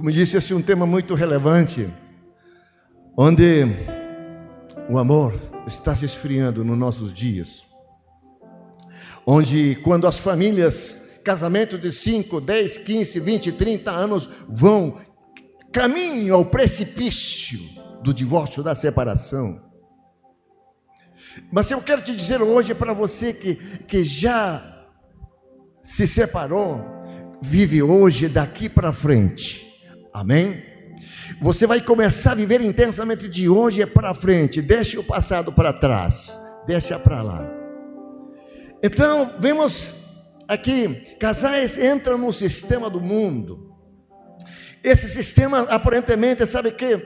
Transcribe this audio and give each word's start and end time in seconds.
como 0.00 0.10
disse, 0.10 0.38
esse 0.38 0.50
é 0.54 0.56
um 0.56 0.62
tema 0.62 0.86
muito 0.86 1.14
relevante, 1.14 1.86
onde 3.14 3.66
o 4.88 4.96
amor 4.96 5.38
está 5.66 5.94
se 5.94 6.06
esfriando 6.06 6.64
nos 6.64 6.78
nossos 6.78 7.12
dias. 7.12 7.66
Onde, 9.26 9.74
quando 9.84 10.06
as 10.06 10.18
famílias, 10.18 11.20
casamento 11.22 11.76
de 11.76 11.92
5, 11.92 12.40
10, 12.40 12.78
15, 12.78 13.20
20, 13.20 13.52
30 13.52 13.90
anos, 13.90 14.30
vão 14.48 14.98
caminho 15.70 16.34
ao 16.34 16.46
precipício 16.46 17.60
do 18.02 18.14
divórcio, 18.14 18.62
da 18.62 18.74
separação. 18.74 19.60
Mas 21.52 21.70
eu 21.70 21.82
quero 21.82 22.00
te 22.00 22.16
dizer 22.16 22.40
hoje 22.40 22.74
para 22.74 22.94
você 22.94 23.34
que, 23.34 23.54
que 23.84 24.02
já 24.02 24.86
se 25.82 26.06
separou, 26.06 26.80
vive 27.42 27.82
hoje 27.82 28.28
daqui 28.28 28.66
para 28.66 28.94
frente. 28.94 29.68
Amém? 30.12 30.62
Você 31.40 31.66
vai 31.66 31.80
começar 31.80 32.32
a 32.32 32.34
viver 32.34 32.60
intensamente 32.60 33.28
de 33.28 33.48
hoje 33.48 33.84
para 33.86 34.12
frente. 34.12 34.60
Deixe 34.60 34.98
o 34.98 35.04
passado 35.04 35.52
para 35.52 35.72
trás. 35.72 36.38
Deixa 36.66 36.98
para 36.98 37.22
lá. 37.22 37.48
Então, 38.82 39.34
vemos 39.38 39.94
aqui, 40.48 41.16
casais 41.18 41.78
entram 41.78 42.18
no 42.18 42.32
sistema 42.32 42.90
do 42.90 43.00
mundo. 43.00 43.76
Esse 44.82 45.08
sistema, 45.08 45.60
aparentemente, 45.62 46.46
sabe 46.46 46.70
que 46.72 46.98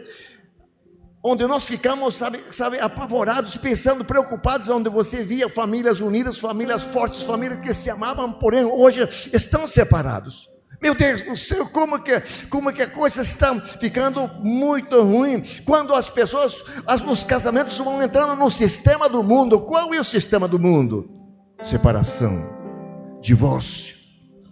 onde 1.23 1.47
nós 1.47 1.67
ficamos, 1.67 2.15
sabe, 2.15 2.41
sabe, 2.51 2.79
apavorados, 2.79 3.57
pensando, 3.57 4.05
preocupados, 4.05 4.69
onde 4.69 4.89
você 4.89 5.25
via 5.25 5.48
famílias 5.48 6.01
unidas, 6.01 6.39
famílias 6.39 6.83
fortes, 6.83 7.23
famílias 7.23 7.61
que 7.61 7.75
se 7.75 7.91
amavam, 7.91 8.33
porém 8.33 8.65
hoje 8.65 9.09
estão 9.33 9.67
separados. 9.67 10.54
Meu 10.84 10.95
Deus 10.95 11.23
do 11.23 11.34
céu, 11.34 11.66
como 11.66 11.98
que, 12.02 12.12
como 12.51 12.70
que 12.70 12.83
a 12.83 12.87
coisa 12.87 13.23
está 13.23 13.59
ficando 13.80 14.29
muito 14.42 15.01
ruim 15.01 15.42
quando 15.64 15.95
as 15.95 16.11
pessoas, 16.11 16.62
as, 16.86 17.00
os 17.00 17.25
casamentos 17.25 17.78
vão 17.78 18.03
entrando 18.03 18.36
no 18.36 18.50
sistema 18.50 19.09
do 19.09 19.22
mundo. 19.22 19.62
Qual 19.62 19.94
é 19.94 19.98
o 19.98 20.05
sistema 20.05 20.47
do 20.47 20.59
mundo? 20.59 21.09
Separação, 21.62 23.19
divórcio. 23.22 23.97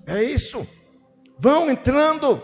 É 0.07 0.25
isso. 0.25 0.67
Vão 1.39 1.71
entrando 1.71 2.41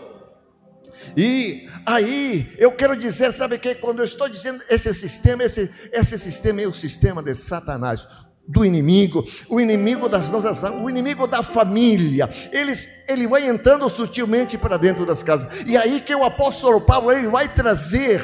e 1.17 1.67
aí, 1.83 2.53
eu 2.59 2.71
quero 2.71 2.95
dizer, 2.95 3.33
sabe 3.33 3.57
que 3.57 3.73
quando 3.73 3.99
eu 4.01 4.05
estou 4.05 4.29
dizendo 4.29 4.63
esse 4.69 4.93
sistema, 4.93 5.43
esse, 5.43 5.67
esse 5.91 6.19
sistema 6.19 6.61
é 6.61 6.67
o 6.67 6.73
sistema 6.73 7.23
de 7.23 7.33
Satanás, 7.33 8.07
do 8.49 8.65
inimigo, 8.65 9.23
o 9.47 9.61
inimigo 9.61 10.09
das 10.09 10.27
nossas 10.29 10.63
o 10.63 10.89
inimigo 10.89 11.27
da 11.27 11.43
família. 11.43 12.27
Eles, 12.51 12.89
ele 13.07 13.27
vai 13.27 13.47
entrando 13.47 13.87
sutilmente 13.89 14.57
para 14.57 14.75
dentro 14.75 15.05
das 15.05 15.21
casas. 15.21 15.47
E 15.67 15.77
aí 15.77 16.01
que 16.01 16.15
o 16.15 16.23
apóstolo 16.23 16.81
Paulo 16.81 17.11
ele 17.11 17.27
vai 17.27 17.47
trazer, 17.47 18.21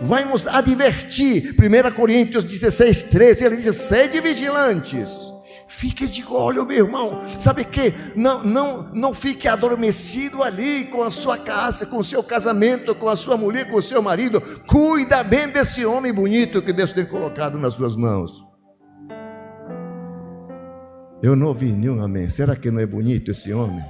vai 0.00 0.24
nos 0.24 0.46
advertir. 0.46 1.56
1 1.58 1.92
Coríntios 1.94 2.44
16, 2.44 3.02
13, 3.04 3.44
ele 3.44 3.56
diz: 3.56 3.74
sede 3.74 4.20
vigilantes 4.20 5.34
Fique 5.66 6.06
de 6.06 6.24
olho, 6.24 6.64
meu 6.64 6.86
irmão. 6.86 7.22
Sabe 7.36 7.64
que 7.64 7.92
não, 8.14 8.44
não, 8.44 8.82
não 8.92 9.12
fique 9.12 9.48
adormecido 9.48 10.40
ali 10.40 10.84
com 10.84 11.02
a 11.02 11.10
sua 11.10 11.36
casa, 11.36 11.84
com 11.84 11.98
o 11.98 12.04
seu 12.04 12.22
casamento, 12.22 12.94
com 12.94 13.08
a 13.08 13.16
sua 13.16 13.36
mulher, 13.36 13.68
com 13.68 13.78
o 13.78 13.82
seu 13.82 14.00
marido. 14.00 14.40
Cuida 14.68 15.24
bem 15.24 15.48
desse 15.48 15.84
homem 15.84 16.12
bonito 16.12 16.62
que 16.62 16.72
Deus 16.72 16.92
tem 16.92 17.04
colocado 17.04 17.58
nas 17.58 17.74
suas 17.74 17.96
mãos. 17.96 18.53
Eu 21.24 21.34
não 21.34 21.46
ouvi 21.46 21.72
nenhum 21.72 22.02
amém. 22.02 22.28
Será 22.28 22.54
que 22.54 22.70
não 22.70 22.82
é 22.82 22.86
bonito 22.86 23.30
esse 23.30 23.50
homem? 23.50 23.82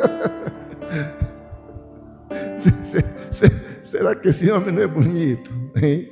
Será 3.80 4.16
que 4.16 4.30
esse 4.30 4.50
homem 4.50 4.74
não 4.74 4.82
é 4.82 4.88
bonito? 4.88 5.54
Hein? 5.80 6.08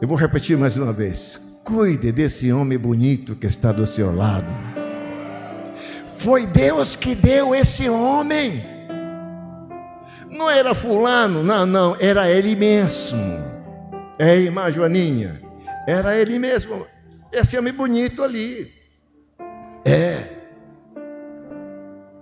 Eu 0.00 0.06
vou 0.06 0.16
repetir 0.16 0.56
mais 0.56 0.76
uma 0.76 0.92
vez. 0.92 1.36
Cuide 1.64 2.12
desse 2.12 2.52
homem 2.52 2.78
bonito 2.78 3.34
que 3.34 3.48
está 3.48 3.72
do 3.72 3.88
seu 3.88 4.14
lado. 4.14 4.46
Foi 6.18 6.46
Deus 6.46 6.94
que 6.94 7.12
deu 7.12 7.56
esse 7.56 7.88
homem. 7.88 8.64
Não 10.30 10.48
era 10.48 10.76
fulano, 10.76 11.42
não, 11.42 11.66
não, 11.66 11.96
era 11.98 12.30
ele 12.30 12.54
mesmo. 12.54 13.18
É, 14.16 14.36
irmã 14.36 14.70
Joaninha, 14.70 15.40
era 15.88 16.16
ele 16.16 16.38
mesmo. 16.38 16.86
Esse 17.32 17.58
homem 17.58 17.72
bonito 17.72 18.22
ali. 18.22 18.70
É. 19.84 20.28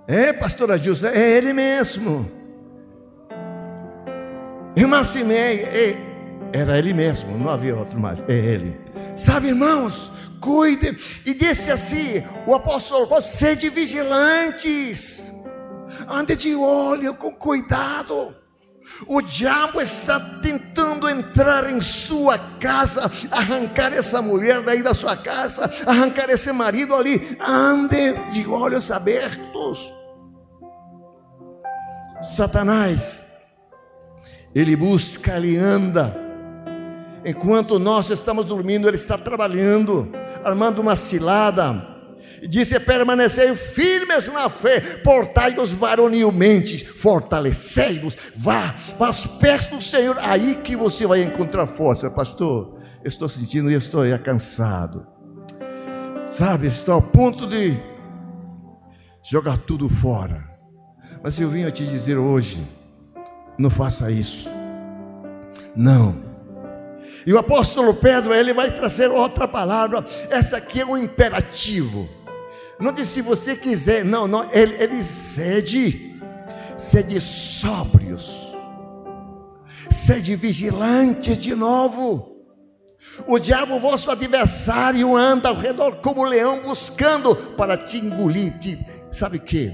É, 0.07 0.33
pastora 0.33 0.79
José, 0.79 1.13
é 1.15 1.37
ele 1.37 1.53
mesmo. 1.53 2.31
Irmã 4.77 5.03
Cimeia, 5.03 5.67
é, 5.67 5.97
era 6.53 6.79
ele 6.79 6.93
mesmo, 6.93 7.37
não 7.37 7.51
havia 7.51 7.77
outro 7.77 7.99
mais, 7.99 8.25
é 8.29 8.35
ele. 8.35 8.77
Sabe, 9.15 9.49
irmãos, 9.49 10.11
cuide. 10.41 10.99
E 11.27 11.35
disse 11.35 11.71
assim: 11.71 12.25
o 12.47 12.55
apóstolo 12.55 13.07
Paulo: 13.07 13.23
sede 13.23 13.69
vigilantes, 13.69 15.33
ande 16.09 16.37
de 16.37 16.55
olho, 16.55 17.15
com 17.15 17.33
cuidado. 17.33 18.35
O 19.07 19.21
diabo 19.21 19.81
está 19.81 20.21
tentando 20.43 21.09
entrar 21.09 21.71
em 21.71 21.81
sua 21.81 22.39
casa, 22.39 23.11
arrancar 23.31 23.93
essa 23.93 24.21
mulher 24.21 24.63
daí 24.63 24.83
da 24.83 24.95
sua 24.95 25.17
casa, 25.17 25.71
arrancar 25.87 26.31
esse 26.31 26.53
marido 26.53 26.95
ali. 26.95 27.37
Ande 27.41 28.13
de 28.33 28.47
olhos 28.47 28.91
abertos. 28.91 29.93
Satanás, 32.23 33.33
ele 34.55 34.77
busca, 34.77 35.37
ele 35.37 35.57
anda 35.57 36.31
Enquanto 37.25 37.79
nós 37.79 38.09
estamos 38.09 38.47
dormindo, 38.47 38.89
Ele 38.89 38.97
está 38.97 39.19
trabalhando, 39.19 40.11
armando 40.43 40.81
uma 40.81 40.97
cilada. 40.97 41.90
Disse: 42.49 42.79
permanecei 42.81 43.55
firmes 43.55 44.33
na 44.33 44.49
fé, 44.49 44.81
portai-vos 45.03 45.73
varonilmente, 45.73 46.85
fortalecei-vos, 46.85 48.17
vá 48.37 48.75
para 48.99 49.11
os 49.11 49.27
pés 49.27 49.67
do 49.67 49.81
Senhor, 49.83 50.17
aí 50.21 50.57
que 50.57 50.75
você 50.75 51.07
vai 51.07 51.23
encontrar 51.23 51.67
força, 51.67 52.11
pastor. 52.11 52.79
Eu 53.03 53.09
estou 53.09 53.29
sentindo, 53.29 53.71
eu 53.71 53.79
estou 53.79 54.03
cansado, 54.19 55.07
sabe, 56.29 56.67
estou 56.67 56.95
ao 56.95 57.03
ponto 57.03 57.47
de 57.47 57.77
jogar 59.23 59.59
tudo 59.59 59.89
fora. 59.89 60.49
Mas 61.23 61.39
eu 61.41 61.49
vim 61.49 61.69
te 61.71 61.87
dizer 61.87 62.17
hoje: 62.17 62.67
não 63.59 63.71
faça 63.71 64.11
isso, 64.11 64.49
não 65.77 66.31
e 67.27 67.33
o 67.33 67.39
apóstolo 67.39 67.95
Pedro, 67.95 68.35
ele 68.35 68.53
vai 68.53 68.75
trazer 68.75 69.09
outra 69.09 69.47
palavra. 69.47 70.05
Essa 70.31 70.57
aqui 70.57 70.81
é 70.81 70.87
um 70.87 70.97
imperativo. 70.97 72.09
Não 72.81 72.93
diz 72.93 73.09
se 73.09 73.21
você 73.21 73.55
quiser, 73.55 74.05
não, 74.05 74.27
não, 74.27 74.51
ele, 74.53 74.75
ele 74.83 75.03
cede, 75.03 76.19
cede 76.77 77.21
sóbrios, 77.21 78.55
sede 79.91 80.35
vigilantes 80.35 81.37
de 81.37 81.55
novo. 81.55 82.31
O 83.27 83.39
diabo, 83.39 83.79
vosso 83.79 84.11
adversário, 84.11 85.15
anda 85.15 85.51
ao 85.51 85.55
redor 85.55 85.97
como 85.97 86.25
leão 86.25 86.63
buscando 86.63 87.37
para 87.55 87.77
te 87.77 87.99
engolir. 87.99 88.57
Te, 88.59 88.79
sabe 89.11 89.37
o 89.37 89.43
que? 89.43 89.73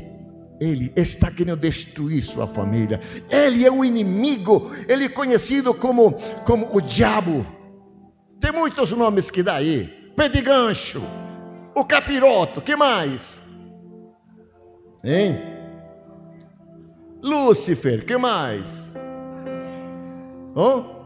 Ele 0.61 0.93
está 0.97 1.31
querendo 1.31 1.61
destruir 1.61 2.25
sua 2.25 2.47
família. 2.49 3.00
Ele 3.31 3.65
é 3.65 3.71
o 3.71 3.84
inimigo. 3.84 4.75
Ele 4.89 5.05
é 5.05 5.09
conhecido 5.09 5.72
como, 5.75 6.12
como 6.45 6.75
o 6.75 6.81
diabo. 6.81 7.47
Tem 8.41 8.50
muitos 8.50 8.91
nomes 8.91 9.31
que 9.31 9.43
dá 9.43 9.56
aí. 9.56 9.87
Pé 10.16 10.28
de 10.28 10.41
gancho. 10.41 11.03
O 11.77 11.85
capiroto. 11.85 12.63
que 12.63 12.75
mais? 12.75 13.43
Hein? 15.05 15.39
Lúcifer. 17.23 18.07
que 18.07 18.17
mais? 18.17 18.91
Oh? 20.55 21.05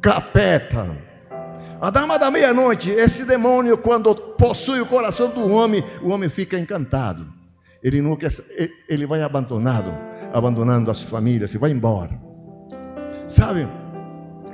Capeta. 0.00 0.98
A 1.80 1.90
dama 1.90 2.18
da 2.18 2.32
meia-noite, 2.32 2.90
esse 2.90 3.24
demônio, 3.24 3.78
quando 3.78 4.12
possui 4.12 4.80
o 4.80 4.86
coração 4.86 5.30
do 5.30 5.52
homem, 5.52 5.84
o 6.02 6.08
homem 6.08 6.28
fica 6.28 6.58
encantado. 6.58 7.32
Ele 7.80 8.02
quer, 8.16 8.32
ele 8.88 9.06
vai 9.06 9.22
abandonado, 9.22 9.94
abandonando 10.32 10.90
as 10.90 11.04
famílias 11.04 11.54
e 11.54 11.58
vai 11.58 11.70
embora. 11.70 12.20
Sabe? 13.28 13.68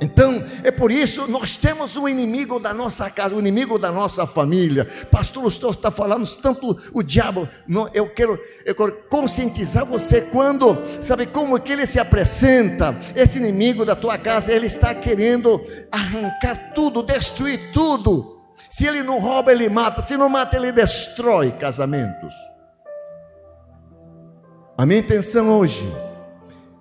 Então, 0.01 0.43
é 0.63 0.71
por 0.71 0.91
isso 0.91 1.29
nós 1.29 1.55
temos 1.55 1.95
um 1.95 2.07
inimigo 2.07 2.59
da 2.59 2.73
nossa 2.73 3.09
casa, 3.09 3.33
o 3.33 3.37
um 3.37 3.39
inimigo 3.39 3.79
da 3.79 3.91
nossa 3.91 4.27
família. 4.27 4.85
Pastor 5.09 5.43
Lustô 5.43 5.71
está 5.71 5.89
falando 5.89 6.25
tanto 6.37 6.77
o 6.93 7.01
diabo. 7.01 7.47
Não, 7.67 7.89
eu, 7.93 8.09
quero, 8.09 8.37
eu 8.65 8.75
quero 8.75 8.91
conscientizar 9.09 9.85
você 9.85 10.21
quando, 10.21 10.77
sabe 11.01 11.25
como 11.25 11.59
que 11.59 11.71
ele 11.71 11.85
se 11.85 11.99
apresenta? 11.99 12.95
Esse 13.15 13.37
inimigo 13.37 13.85
da 13.85 13.95
tua 13.95 14.17
casa, 14.17 14.51
ele 14.51 14.67
está 14.67 14.93
querendo 14.93 15.61
arrancar 15.91 16.73
tudo, 16.73 17.01
destruir 17.01 17.71
tudo. 17.71 18.35
Se 18.69 18.85
ele 18.85 19.03
não 19.03 19.19
rouba, 19.19 19.51
ele 19.51 19.69
mata. 19.69 20.03
Se 20.03 20.17
não 20.17 20.27
mata, 20.27 20.57
ele 20.57 20.71
destrói 20.71 21.51
casamentos. 21.51 22.33
A 24.77 24.85
minha 24.85 24.99
intenção 24.99 25.57
hoje 25.57 25.87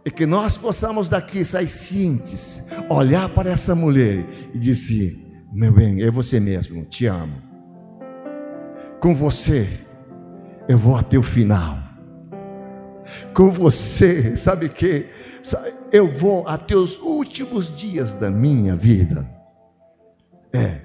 é 0.05 0.11
que 0.11 0.27
nós 0.27 0.57
possamos 0.57 1.09
daqui 1.09 1.45
sair 1.45 1.69
cientes, 1.69 2.67
olhar 2.91 3.29
para 3.31 3.51
essa 3.51 3.75
mulher 3.75 4.27
e 4.53 4.59
dizer: 4.59 5.17
Meu 5.53 5.73
bem, 5.73 6.03
é 6.03 6.11
você 6.11 6.39
mesmo, 6.39 6.85
te 6.85 7.07
amo. 7.07 7.43
Com 9.01 9.15
você, 9.15 9.67
eu 10.69 10.77
vou 10.77 10.97
até 10.97 11.17
o 11.17 11.23
final. 11.23 11.79
Com 13.33 13.51
você, 13.51 14.37
sabe 14.37 14.69
que? 14.69 15.07
Eu 15.91 16.07
vou 16.07 16.47
até 16.49 16.75
os 16.75 16.99
últimos 16.99 17.75
dias 17.75 18.15
da 18.15 18.31
minha 18.31 18.75
vida. 18.75 19.29
É. 20.53 20.81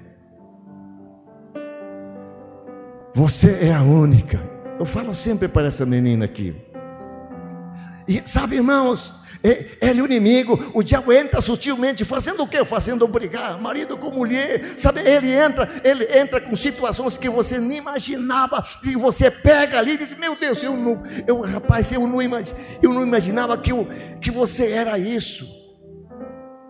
Você 3.14 3.66
é 3.66 3.72
a 3.72 3.82
única. 3.82 4.40
Eu 4.78 4.86
falo 4.86 5.14
sempre 5.14 5.48
para 5.48 5.66
essa 5.66 5.84
menina 5.84 6.24
aqui. 6.24 6.54
E 8.10 8.20
sabe, 8.24 8.56
irmãos, 8.56 9.14
ele 9.40 10.00
é 10.00 10.02
o 10.02 10.04
inimigo, 10.04 10.72
o 10.74 10.82
diabo 10.82 11.12
entra 11.12 11.40
sutilmente, 11.40 12.04
fazendo 12.04 12.42
o 12.42 12.48
quê? 12.48 12.64
Fazendo 12.64 13.06
brigar, 13.06 13.56
marido 13.60 13.96
com 13.96 14.10
mulher, 14.10 14.76
sabe? 14.76 14.98
Ele 14.98 15.30
entra, 15.30 15.80
ele 15.84 16.04
entra 16.18 16.40
com 16.40 16.56
situações 16.56 17.16
que 17.16 17.30
você 17.30 17.60
nem 17.60 17.78
imaginava, 17.78 18.66
e 18.82 18.96
você 18.96 19.30
pega 19.30 19.78
ali 19.78 19.92
e 19.92 19.98
diz: 19.98 20.18
Meu 20.18 20.34
Deus, 20.34 20.60
eu 20.60 20.76
não, 20.76 21.04
eu, 21.24 21.40
rapaz, 21.40 21.92
eu 21.92 22.04
não, 22.04 22.20
imag, 22.20 22.52
eu 22.82 22.92
não 22.92 23.02
imaginava 23.02 23.56
que, 23.56 23.70
eu, 23.70 23.86
que 24.20 24.32
você 24.32 24.72
era 24.72 24.98
isso. 24.98 25.46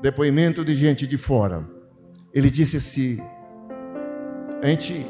Depoimento 0.03 0.63
de 0.63 0.75
gente 0.75 1.07
de 1.07 1.17
fora. 1.17 1.67
Ele 2.35 2.51
disse 2.51 2.77
assim: 2.77 3.19
A 4.63 4.69
gente 4.69 5.07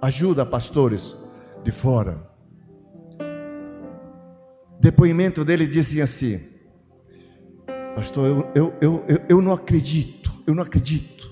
ajuda 0.00 0.46
pastores 0.46 1.16
de 1.64 1.72
fora 1.72 2.29
depoimento 4.80 5.44
dele 5.44 5.66
dizia 5.66 6.04
assim: 6.04 6.40
Pastor, 7.94 8.50
eu, 8.54 8.74
eu, 8.80 9.04
eu, 9.06 9.20
eu, 9.28 9.42
não 9.42 9.52
acredito, 9.52 10.32
eu 10.46 10.54
não 10.54 10.62
acredito. 10.62 11.28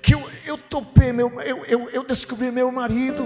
Que 0.00 0.14
eu, 0.14 0.22
eu 0.46 0.56
topei, 0.56 1.12
meu, 1.12 1.28
eu, 1.40 1.64
eu, 1.64 1.90
eu 1.90 2.04
descobri 2.04 2.50
meu 2.50 2.70
marido 2.70 3.24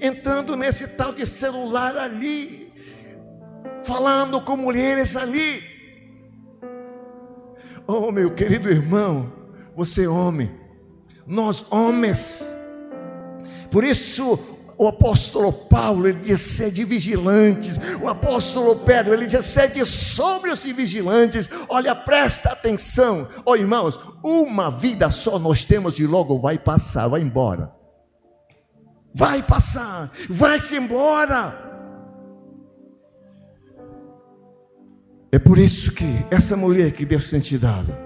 entrando 0.00 0.56
nesse 0.56 0.96
tal 0.96 1.12
de 1.12 1.24
celular 1.26 1.96
ali, 1.96 2.72
falando 3.84 4.40
com 4.40 4.56
mulheres 4.56 5.16
ali. 5.16 5.62
Oh, 7.86 8.10
meu 8.10 8.34
querido 8.34 8.68
irmão, 8.68 9.32
você 9.76 10.04
é 10.04 10.08
homem, 10.08 10.50
nós 11.26 11.70
homens. 11.70 12.44
Por 13.70 13.84
isso 13.84 14.55
o 14.78 14.88
apóstolo 14.88 15.52
Paulo, 15.52 16.06
ele 16.06 16.20
diz: 16.20 16.40
sede 16.40 16.84
vigilantes. 16.84 17.78
O 18.00 18.08
apóstolo 18.08 18.76
Pedro, 18.76 19.14
ele 19.14 19.26
diz: 19.26 19.44
sede 19.44 19.84
sóbrios 19.86 20.64
e 20.64 20.72
vigilantes. 20.72 21.48
Olha, 21.68 21.94
presta 21.94 22.50
atenção. 22.50 23.28
Ó 23.44 23.52
oh, 23.52 23.56
irmãos, 23.56 23.98
uma 24.22 24.70
vida 24.70 25.10
só 25.10 25.38
nós 25.38 25.64
temos 25.64 25.98
e 25.98 26.06
logo 26.06 26.38
vai 26.38 26.58
passar, 26.58 27.08
vai 27.08 27.22
embora. 27.22 27.72
Vai 29.14 29.42
passar, 29.42 30.10
vai-se 30.28 30.76
embora. 30.76 31.64
É 35.32 35.38
por 35.38 35.58
isso 35.58 35.92
que 35.92 36.04
essa 36.30 36.56
mulher 36.56 36.92
que 36.92 37.04
Deus 37.06 37.30
tem 37.30 37.40
te 37.40 37.56
dado, 37.56 37.96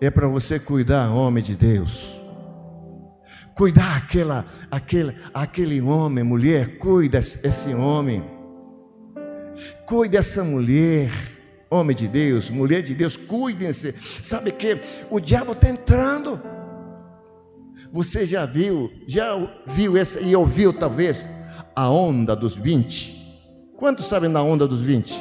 é 0.00 0.10
para 0.10 0.26
você 0.26 0.58
cuidar, 0.58 1.10
homem 1.10 1.42
de 1.42 1.54
Deus 1.54 2.17
cuidar 3.58 3.96
aquela, 3.96 4.46
aquele, 4.70 5.16
aquele 5.34 5.80
homem, 5.80 6.22
mulher, 6.22 6.78
cuida 6.78 7.18
esse 7.18 7.74
homem, 7.74 8.22
cuide 9.84 10.12
dessa 10.12 10.44
mulher, 10.44 11.10
homem 11.68 11.96
de 11.96 12.06
Deus, 12.06 12.50
mulher 12.50 12.82
de 12.82 12.94
Deus, 12.94 13.16
cuidem-se. 13.16 13.96
Sabe 14.22 14.52
que 14.52 14.80
o 15.10 15.18
diabo 15.18 15.52
está 15.52 15.68
entrando. 15.68 16.40
Você 17.92 18.24
já 18.24 18.46
viu, 18.46 18.92
já 19.08 19.34
viu 19.66 19.96
essa 19.96 20.20
e 20.20 20.36
ouviu 20.36 20.72
talvez 20.72 21.28
a 21.74 21.90
onda 21.90 22.36
dos 22.36 22.54
20? 22.54 23.74
Quantos 23.76 24.06
sabem 24.06 24.30
da 24.30 24.40
onda 24.40 24.68
dos 24.68 24.80
20? 24.80 25.20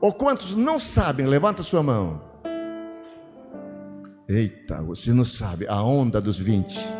Ou 0.00 0.12
quantos 0.12 0.56
não 0.56 0.80
sabem? 0.80 1.26
Levanta 1.26 1.62
sua 1.62 1.84
mão. 1.84 2.20
Eita, 4.28 4.82
você 4.82 5.12
não 5.12 5.24
sabe 5.24 5.68
a 5.68 5.80
onda 5.80 6.20
dos 6.20 6.36
20. 6.36 6.99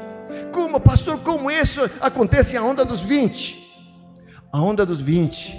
Como, 0.53 0.81
pastor, 0.81 1.19
como 1.21 1.51
isso 1.51 1.81
acontece 2.01 2.57
a 2.57 2.63
onda 2.63 2.85
dos 2.85 3.01
20? 3.01 3.61
A 4.53 4.61
onda 4.61 4.85
dos 4.85 5.01
20. 5.01 5.57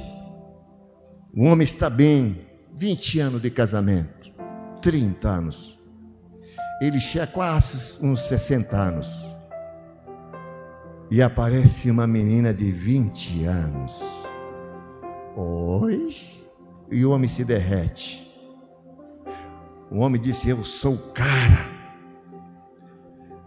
O 1.33 1.45
homem 1.45 1.63
está 1.63 1.89
bem, 1.89 2.41
20 2.73 3.19
anos 3.19 3.41
de 3.41 3.49
casamento, 3.49 4.31
30 4.81 5.29
anos. 5.29 5.79
Ele 6.81 6.99
chega 6.99 7.27
quase 7.27 8.03
uns 8.03 8.23
60 8.23 8.75
anos. 8.75 9.07
E 11.09 11.21
aparece 11.21 11.91
uma 11.91 12.07
menina 12.07 12.53
de 12.53 12.71
20 12.71 13.45
anos. 13.45 14.01
Oi? 15.35 16.15
E 16.89 17.05
o 17.05 17.11
homem 17.11 17.27
se 17.27 17.45
derrete. 17.45 18.29
O 19.91 19.99
homem 19.99 20.19
disse: 20.19 20.49
Eu 20.49 20.63
sou 20.63 20.95
o 20.95 21.11
cara. 21.13 21.80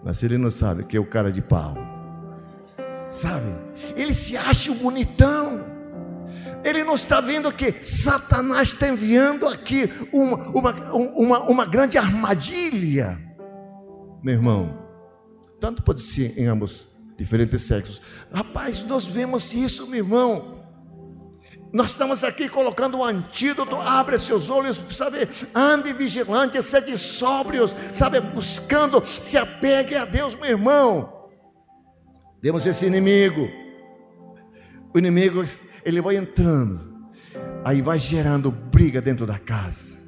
Mas 0.05 0.23
ele 0.23 0.37
não 0.37 0.51
sabe 0.51 0.85
que 0.85 0.97
é 0.97 1.01
o 1.01 1.07
cara 1.07 1.33
de 1.33 1.41
pau. 1.41 1.75
Sabe? 3.11 3.47
Ele 3.97 4.13
se 4.13 4.37
acha 4.37 4.75
bonitão. 4.75 5.65
Ele 6.63 6.85
não 6.85 6.95
está 6.95 7.21
vendo 7.21 7.51
que 7.53 7.73
Satanás 7.83 8.69
está 8.69 8.89
enviando 8.89 9.47
aqui 9.47 9.91
uma, 10.13 10.37
uma, 10.49 10.73
uma, 10.93 11.39
uma 11.41 11.65
grande 11.67 11.97
armadilha. 11.97 13.19
Meu 14.23 14.35
irmão, 14.35 14.79
tanto 15.61 15.83
pode 15.83 16.01
ser 16.03 16.39
em 16.39 16.47
ambos 16.47 16.87
diferentes 17.17 17.63
sexos. 17.63 18.01
Rapaz, 18.33 18.85
nós 18.87 19.07
vemos 19.07 19.55
isso, 19.55 19.87
meu 19.87 20.05
irmão. 20.05 20.64
Nós 21.75 21.91
estamos 21.91 22.23
aqui 22.23 22.49
colocando 22.49 22.99
um 22.99 23.05
antídoto. 23.05 23.75
Abre 23.75 24.17
seus 24.17 24.49
olhos, 24.49 24.77
sabe? 24.77 25.29
Ande 25.53 25.93
vigilante, 25.93 26.63
seja 26.63 26.97
sóbrios, 26.97 27.75
sabe? 27.93 28.21
Buscando, 28.21 29.05
se 29.05 29.37
apegue 29.37 29.97
a 29.97 30.05
Deus, 30.05 30.37
meu 30.37 30.51
irmão. 30.51 31.33
Temos 32.41 32.65
esse 32.65 32.87
inimigo. 32.87 33.51
O 34.95 34.99
inimigo, 35.01 35.45
ele 35.85 36.01
vai 36.01 36.15
entrando, 36.15 37.11
aí 37.65 37.83
vai 37.83 37.99
gerando 37.99 38.53
briga 38.53 39.01
dentro 39.01 39.27
da 39.27 39.41
casa 39.41 40.04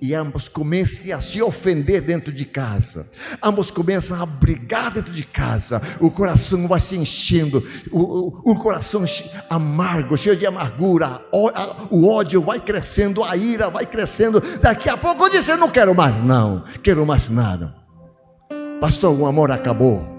e 0.00 0.14
ambos 0.14 0.48
começam 0.48 1.16
a 1.16 1.20
se 1.20 1.42
ofender 1.42 2.00
dentro 2.00 2.32
de 2.32 2.44
casa, 2.44 3.10
ambos 3.42 3.70
começam 3.70 4.20
a 4.20 4.26
brigar 4.26 4.92
dentro 4.92 5.12
de 5.12 5.24
casa, 5.24 5.82
o 6.00 6.10
coração 6.10 6.68
vai 6.68 6.80
se 6.80 6.96
enchendo, 6.96 7.66
o, 7.90 8.00
o, 8.00 8.52
o 8.52 8.54
coração 8.56 9.04
amargo, 9.50 10.16
cheio 10.16 10.36
de 10.36 10.46
amargura, 10.46 11.20
o, 11.32 11.48
a, 11.48 11.86
o, 11.90 12.08
ódio 12.08 12.40
vai 12.40 12.60
crescendo, 12.60 13.24
a 13.24 13.36
ira 13.36 13.70
vai 13.70 13.86
crescendo. 13.86 14.40
Daqui 14.60 14.88
a 14.88 14.96
pouco 14.96 15.24
eu 15.24 15.30
disse: 15.30 15.54
não 15.56 15.70
quero 15.70 15.94
mais, 15.94 16.14
não, 16.24 16.64
quero 16.82 17.04
mais 17.04 17.28
nada. 17.28 17.74
Pastor, 18.80 19.18
o 19.18 19.26
amor 19.26 19.50
acabou. 19.50 20.16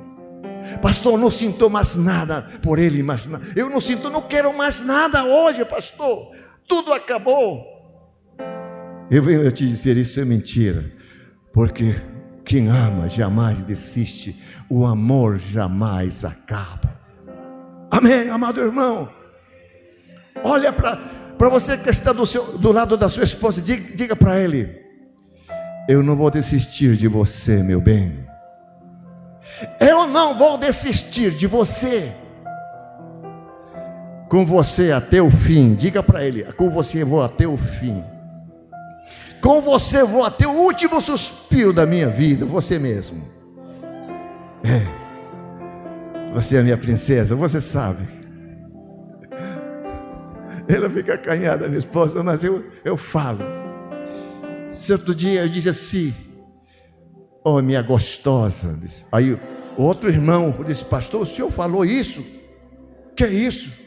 Pastor, 0.81 1.17
não 1.17 1.31
sinto 1.31 1.69
mais 1.69 1.95
nada 1.95 2.41
por 2.61 2.79
ele, 2.79 3.01
mais 3.01 3.27
nada. 3.27 3.45
Eu 3.55 3.69
não 3.69 3.79
sinto, 3.79 4.09
não 4.09 4.21
quero 4.21 4.55
mais 4.55 4.85
nada 4.85 5.23
hoje, 5.23 5.63
pastor. 5.63 6.35
Tudo 6.67 6.91
acabou. 6.93 7.65
Eu 9.11 9.23
venho 9.23 9.51
te 9.51 9.67
dizer 9.67 9.97
isso 9.97 10.19
é 10.19 10.25
mentira, 10.25 10.85
porque 11.51 11.95
quem 12.45 12.67
ama 12.67 13.07
jamais 13.07 13.63
desiste, 13.63 14.39
o 14.69 14.85
amor 14.85 15.39
jamais 15.39 16.23
acaba. 16.23 16.95
Amém, 17.89 18.29
amado 18.29 18.61
irmão. 18.61 19.09
Olha 20.43 20.71
para 20.71 21.49
você 21.49 21.75
que 21.75 21.89
está 21.89 22.13
do, 22.13 22.25
seu, 22.25 22.57
do 22.59 22.71
lado 22.71 22.95
da 22.95 23.09
sua 23.09 23.23
esposa, 23.23 23.61
diga, 23.61 23.95
diga 23.95 24.15
para 24.15 24.39
ele: 24.39 24.79
Eu 25.87 26.03
não 26.03 26.15
vou 26.15 26.29
desistir 26.29 26.95
de 26.95 27.07
você, 27.07 27.63
meu 27.63 27.81
bem. 27.81 28.27
Eu 29.79 30.07
não 30.07 30.37
vou 30.37 30.57
desistir 30.57 31.31
de 31.31 31.47
você. 31.47 32.13
Com 34.29 34.45
você 34.45 34.91
até 34.91 35.19
o 35.19 35.31
fim. 35.31 35.73
Diga 35.73 36.03
para 36.03 36.23
ele: 36.23 36.43
Com 36.53 36.69
você 36.69 37.01
eu 37.01 37.07
vou 37.07 37.23
até 37.23 37.47
o 37.47 37.57
fim. 37.57 38.03
Com 39.41 39.61
você 39.61 40.03
vou 40.03 40.23
até 40.23 40.47
o 40.47 40.51
último 40.51 40.99
suspiro 41.01 41.71
da 41.71 41.85
minha 41.85 42.09
vida, 42.09 42.45
você 42.45 42.77
mesmo. 42.77 43.23
É. 44.63 44.99
Você 46.33 46.57
é 46.57 46.61
minha 46.61 46.77
princesa, 46.77 47.35
você 47.35 47.59
sabe. 47.59 48.03
Ela 50.67 50.89
fica 50.89 51.15
acanhada, 51.15 51.67
minha 51.67 51.79
esposa, 51.79 52.21
mas 52.21 52.43
eu, 52.43 52.63
eu 52.85 52.95
falo. 52.95 53.39
Certo 54.73 55.15
dia 55.15 55.41
eu 55.41 55.49
disse 55.49 55.69
assim: 55.69 56.13
Oh, 57.43 57.61
minha 57.61 57.81
gostosa. 57.81 58.77
Aí 59.11 59.39
outro 59.77 60.09
irmão 60.09 60.55
disse: 60.65 60.85
Pastor, 60.85 61.21
o 61.21 61.25
senhor 61.25 61.49
falou 61.49 61.83
isso? 61.83 62.23
Que 63.15 63.23
é 63.23 63.29
isso? 63.29 63.78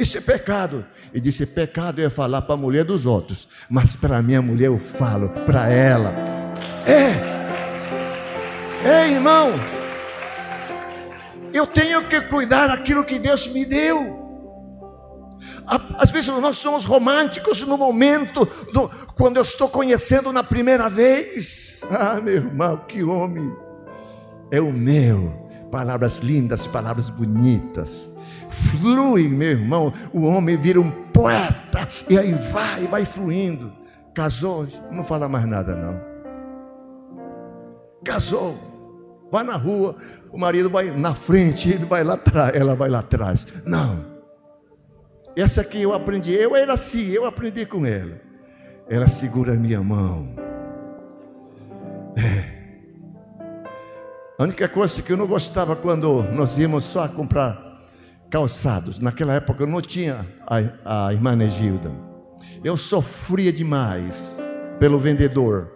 Isso 0.00 0.16
é 0.16 0.20
pecado. 0.22 0.86
E 1.12 1.20
disse: 1.20 1.44
pecado 1.44 2.00
é 2.00 2.08
falar 2.08 2.40
para 2.40 2.54
a 2.54 2.56
mulher 2.56 2.84
dos 2.84 3.04
outros, 3.04 3.46
mas 3.68 3.94
para 3.94 4.22
minha 4.22 4.40
mulher 4.40 4.68
eu 4.68 4.78
falo, 4.78 5.28
para 5.44 5.70
ela. 5.70 6.14
É. 6.86 7.38
É, 8.82 9.10
irmão. 9.10 9.52
Eu 11.52 11.66
tenho 11.66 12.02
que 12.08 12.18
cuidar 12.22 12.68
daquilo 12.68 13.04
que 13.04 13.18
Deus 13.18 13.46
me 13.48 13.66
deu. 13.66 14.18
Às 15.98 16.10
vezes 16.10 16.28
nós 16.28 16.56
somos 16.56 16.86
românticos 16.86 17.60
no 17.62 17.76
momento 17.76 18.46
do, 18.72 18.88
quando 19.14 19.36
eu 19.36 19.42
estou 19.42 19.68
conhecendo 19.68 20.32
na 20.32 20.42
primeira 20.42 20.88
vez. 20.88 21.82
Ah, 21.90 22.18
meu 22.22 22.36
irmão, 22.36 22.78
que 22.88 23.02
homem 23.02 23.52
é 24.50 24.60
o 24.60 24.72
meu. 24.72 25.50
Palavras 25.70 26.20
lindas, 26.20 26.66
palavras 26.66 27.10
bonitas. 27.10 28.09
Flui, 28.70 29.28
meu 29.28 29.50
irmão. 29.50 29.92
O 30.12 30.24
homem 30.24 30.56
vira 30.56 30.80
um 30.80 30.90
poeta 30.90 31.88
e 32.08 32.18
aí 32.18 32.34
vai, 32.52 32.86
vai 32.86 33.04
fluindo. 33.04 33.72
Casou, 34.14 34.66
não 34.90 35.04
fala 35.04 35.28
mais 35.28 35.46
nada 35.46 35.74
não. 35.74 36.00
Casou, 38.04 38.58
vai 39.30 39.44
na 39.44 39.56
rua, 39.56 39.96
o 40.32 40.38
marido 40.38 40.68
vai 40.68 40.90
na 40.90 41.14
frente, 41.14 41.70
ele 41.70 41.84
vai 41.84 42.02
lá 42.02 42.14
atrás, 42.14 42.56
ela 42.56 42.74
vai 42.74 42.88
lá 42.88 43.00
atrás. 43.00 43.46
Não. 43.64 44.04
Essa 45.36 45.60
aqui 45.60 45.82
eu 45.82 45.94
aprendi, 45.94 46.34
eu 46.34 46.56
era 46.56 46.74
assim, 46.74 47.10
eu 47.10 47.24
aprendi 47.24 47.64
com 47.64 47.86
ela. 47.86 48.20
Ela 48.88 49.06
segura 49.06 49.52
a 49.52 49.56
minha 49.56 49.80
mão. 49.80 50.34
É. 52.16 52.60
A 54.38 54.42
única 54.42 54.68
coisa 54.68 55.00
que 55.02 55.12
eu 55.12 55.16
não 55.16 55.26
gostava 55.26 55.76
quando 55.76 56.22
nós 56.32 56.58
íamos 56.58 56.84
só 56.84 57.06
comprar 57.06 57.69
calçados. 58.30 59.00
Naquela 59.00 59.34
época 59.34 59.64
eu 59.64 59.66
não 59.66 59.82
tinha 59.82 60.24
a, 60.46 61.06
a 61.08 61.12
irmã 61.12 61.34
Negilda. 61.34 61.90
Eu 62.62 62.76
sofria 62.76 63.52
demais 63.52 64.38
pelo 64.78 64.98
vendedor. 64.98 65.72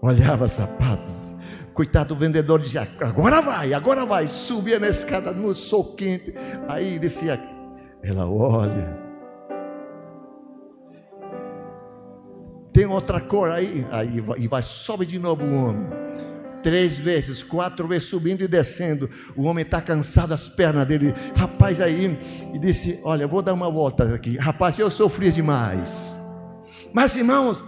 Olhava 0.00 0.46
sapatos. 0.46 1.36
Coitado 1.74 2.14
do 2.14 2.16
vendedor 2.16 2.60
dizia: 2.60 2.88
agora 3.00 3.42
vai, 3.42 3.74
agora 3.74 4.06
vai. 4.06 4.28
Subia 4.28 4.78
na 4.78 4.88
escada 4.88 5.32
no 5.32 5.52
sol 5.52 5.96
quente. 5.96 6.32
Aí 6.68 6.98
descia. 6.98 7.38
Ela 8.02 8.28
olha. 8.28 8.96
Tem 12.72 12.86
outra 12.86 13.20
cor 13.20 13.50
aí. 13.50 13.84
Aí 13.90 14.22
e 14.38 14.48
vai, 14.48 14.62
sobe 14.62 15.04
de 15.04 15.18
novo 15.18 15.44
o 15.44 15.64
homem 15.64 16.07
três 16.62 16.96
vezes, 16.96 17.42
quatro 17.42 17.86
vezes 17.86 18.08
subindo 18.08 18.42
e 18.42 18.48
descendo. 18.48 19.08
O 19.36 19.44
homem 19.44 19.62
está 19.62 19.80
cansado, 19.80 20.32
as 20.32 20.48
pernas 20.48 20.86
dele. 20.86 21.14
Rapaz, 21.34 21.80
aí, 21.80 22.18
e 22.54 22.58
disse: 22.58 23.00
Olha, 23.02 23.26
vou 23.26 23.42
dar 23.42 23.54
uma 23.54 23.70
volta 23.70 24.14
aqui. 24.14 24.36
Rapaz, 24.36 24.78
eu 24.78 24.90
sofri 24.90 25.30
demais. 25.30 26.16
Mas, 26.92 27.16
irmãos, 27.16 27.62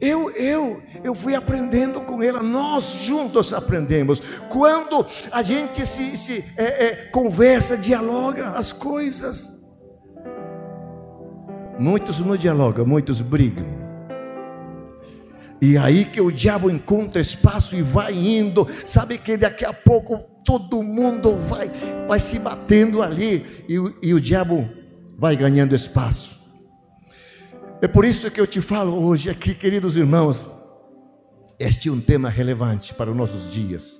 eu, 0.00 0.30
eu, 0.30 0.82
eu 1.04 1.14
fui 1.14 1.34
aprendendo 1.34 2.00
com 2.00 2.22
ela, 2.22 2.42
nós 2.42 2.92
juntos 3.04 3.52
aprendemos. 3.52 4.22
Quando 4.48 5.06
a 5.30 5.42
gente 5.42 5.84
se, 5.84 6.16
se 6.16 6.44
é, 6.56 6.86
é, 6.86 6.94
conversa, 7.12 7.76
dialoga 7.76 8.50
as 8.50 8.72
coisas. 8.72 9.60
Muitos 11.78 12.18
não 12.20 12.36
dialogam, 12.36 12.86
muitos 12.86 13.20
brigam. 13.20 13.89
E 15.60 15.76
aí 15.76 16.06
que 16.06 16.20
o 16.20 16.32
diabo 16.32 16.70
encontra 16.70 17.20
espaço 17.20 17.76
e 17.76 17.82
vai 17.82 18.14
indo. 18.14 18.66
Sabe 18.84 19.18
que 19.18 19.36
daqui 19.36 19.64
a 19.64 19.72
pouco 19.72 20.18
todo 20.44 20.82
mundo 20.82 21.36
vai, 21.48 21.70
vai 22.08 22.18
se 22.18 22.38
batendo 22.38 23.02
ali 23.02 23.64
e, 23.68 23.74
e 24.02 24.14
o 24.14 24.20
diabo 24.20 24.68
vai 25.18 25.36
ganhando 25.36 25.74
espaço. 25.74 26.40
É 27.82 27.88
por 27.88 28.04
isso 28.04 28.30
que 28.30 28.40
eu 28.40 28.46
te 28.46 28.60
falo 28.60 29.02
hoje 29.04 29.28
aqui, 29.30 29.54
queridos 29.54 29.96
irmãos. 29.96 30.46
Este 31.58 31.90
é 31.90 31.92
um 31.92 32.00
tema 32.00 32.30
relevante 32.30 32.94
para 32.94 33.10
os 33.10 33.16
nossos 33.16 33.50
dias, 33.50 33.98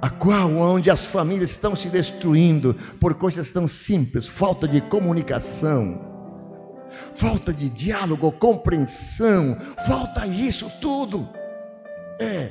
a 0.00 0.08
qual 0.08 0.50
onde 0.56 0.90
as 0.90 1.04
famílias 1.04 1.50
estão 1.50 1.76
se 1.76 1.90
destruindo 1.90 2.74
por 2.98 3.14
coisas 3.14 3.50
tão 3.50 3.68
simples, 3.68 4.26
falta 4.26 4.66
de 4.66 4.80
comunicação, 4.80 6.17
falta 7.14 7.52
de 7.52 7.68
diálogo, 7.68 8.30
compreensão, 8.32 9.56
falta 9.86 10.26
isso 10.26 10.70
tudo. 10.80 11.28
É. 12.20 12.50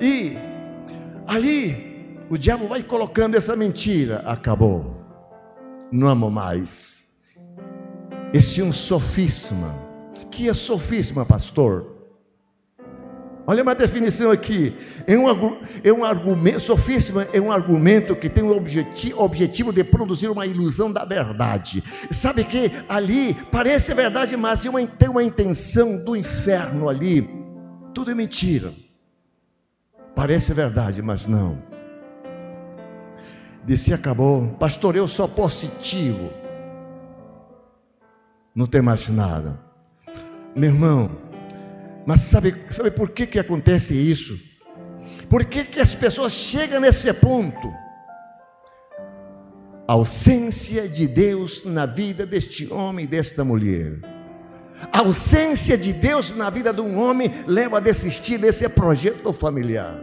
E 0.00 0.36
ali 1.26 2.18
o 2.28 2.38
diabo 2.38 2.68
vai 2.68 2.82
colocando 2.82 3.34
essa 3.34 3.56
mentira, 3.56 4.22
acabou. 4.26 5.00
Não 5.90 6.08
amo 6.08 6.30
mais. 6.30 7.00
Esse 8.32 8.60
é 8.60 8.64
um 8.64 8.72
sofisma. 8.72 9.74
Que 10.30 10.48
é 10.48 10.54
sofisma, 10.54 11.26
pastor? 11.26 11.89
Olha 13.50 13.64
uma 13.64 13.74
definição 13.74 14.30
aqui. 14.30 14.72
É 15.08 15.18
um, 15.18 15.26
é 15.82 15.92
um 15.92 16.04
argumento, 16.04 16.60
sofisma 16.60 17.26
é 17.32 17.40
um 17.40 17.50
argumento 17.50 18.14
que 18.14 18.28
tem 18.28 18.44
o 18.44 18.56
objeti, 18.56 19.12
objetivo 19.12 19.72
de 19.72 19.82
produzir 19.82 20.28
uma 20.28 20.46
ilusão 20.46 20.92
da 20.92 21.04
verdade. 21.04 21.82
Sabe 22.12 22.44
que 22.44 22.70
ali 22.88 23.34
parece 23.50 23.92
verdade, 23.92 24.36
mas 24.36 24.62
tem 24.96 25.10
uma, 25.10 25.24
intenção 25.24 25.96
do 25.96 26.14
inferno 26.14 26.88
ali. 26.88 27.28
Tudo 27.92 28.12
é 28.12 28.14
mentira. 28.14 28.72
Parece 30.14 30.54
verdade, 30.54 31.02
mas 31.02 31.26
não. 31.26 31.60
Disse 33.66 33.92
acabou, 33.92 34.46
pastor, 34.60 34.94
eu 34.94 35.08
sou 35.08 35.26
positivo. 35.28 36.30
Não 38.54 38.66
tem 38.66 38.80
mais 38.80 39.08
nada. 39.08 39.58
Meu 40.54 40.70
irmão, 40.70 41.29
mas 42.06 42.22
sabe, 42.22 42.54
sabe 42.70 42.90
por 42.90 43.10
que, 43.10 43.26
que 43.26 43.38
acontece 43.38 43.94
isso? 43.94 44.38
Por 45.28 45.44
que, 45.44 45.64
que 45.64 45.80
as 45.80 45.94
pessoas 45.94 46.32
chegam 46.32 46.80
nesse 46.80 47.12
ponto? 47.14 47.72
A 49.86 49.92
ausência 49.92 50.88
de 50.88 51.06
Deus 51.06 51.64
na 51.64 51.86
vida 51.86 52.24
deste 52.24 52.72
homem 52.72 53.04
e 53.04 53.08
desta 53.08 53.44
mulher. 53.44 53.98
A 54.92 55.00
ausência 55.00 55.76
de 55.76 55.92
Deus 55.92 56.34
na 56.34 56.48
vida 56.48 56.72
de 56.72 56.80
um 56.80 56.98
homem 56.98 57.30
leva 57.46 57.76
a 57.76 57.80
desistir 57.80 58.38
desse 58.38 58.68
projeto 58.68 59.32
familiar. 59.32 59.94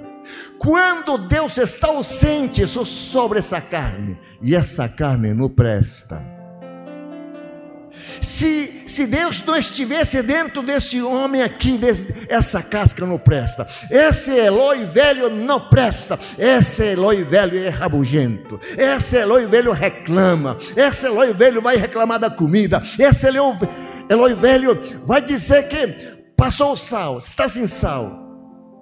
Quando 0.60 1.18
Deus 1.18 1.58
está 1.58 1.88
ausente 1.88 2.66
sobre 2.68 3.40
essa 3.40 3.62
carne, 3.62 4.18
e 4.42 4.56
essa 4.56 4.88
carne 4.88 5.34
não 5.34 5.50
presta 5.50 6.37
se, 8.22 8.88
se 8.88 9.06
Deus 9.06 9.44
não 9.44 9.56
estivesse 9.56 10.22
dentro 10.22 10.62
desse 10.62 11.02
homem 11.02 11.42
aqui, 11.42 11.78
desse, 11.78 12.28
essa 12.30 12.62
casca 12.62 13.06
não 13.06 13.18
presta. 13.18 13.68
Esse 13.90 14.32
Eloi 14.32 14.86
velho 14.86 15.30
não 15.30 15.60
presta. 15.60 16.20
Esse 16.38 16.84
Eloi 16.84 17.24
velho 17.24 17.58
é 17.58 17.70
rabugento. 17.70 18.60
Esse 18.78 19.18
Eloi 19.18 19.46
velho 19.46 19.72
reclama. 19.72 20.58
Esse 20.76 21.08
Eloi 21.08 21.34
velho 21.34 21.62
vai 21.62 21.78
reclamar 21.78 22.20
da 22.20 22.30
comida. 22.30 22.82
Esse 22.98 23.28
Eloi, 23.28 23.58
Eloi 24.10 24.34
velho 24.34 25.02
vai 25.06 25.22
dizer 25.22 25.68
que 25.68 25.88
passou 26.36 26.74
o 26.74 26.78
sal, 26.78 27.18
está 27.20 27.48
sem 27.48 27.68
sal. 27.68 28.26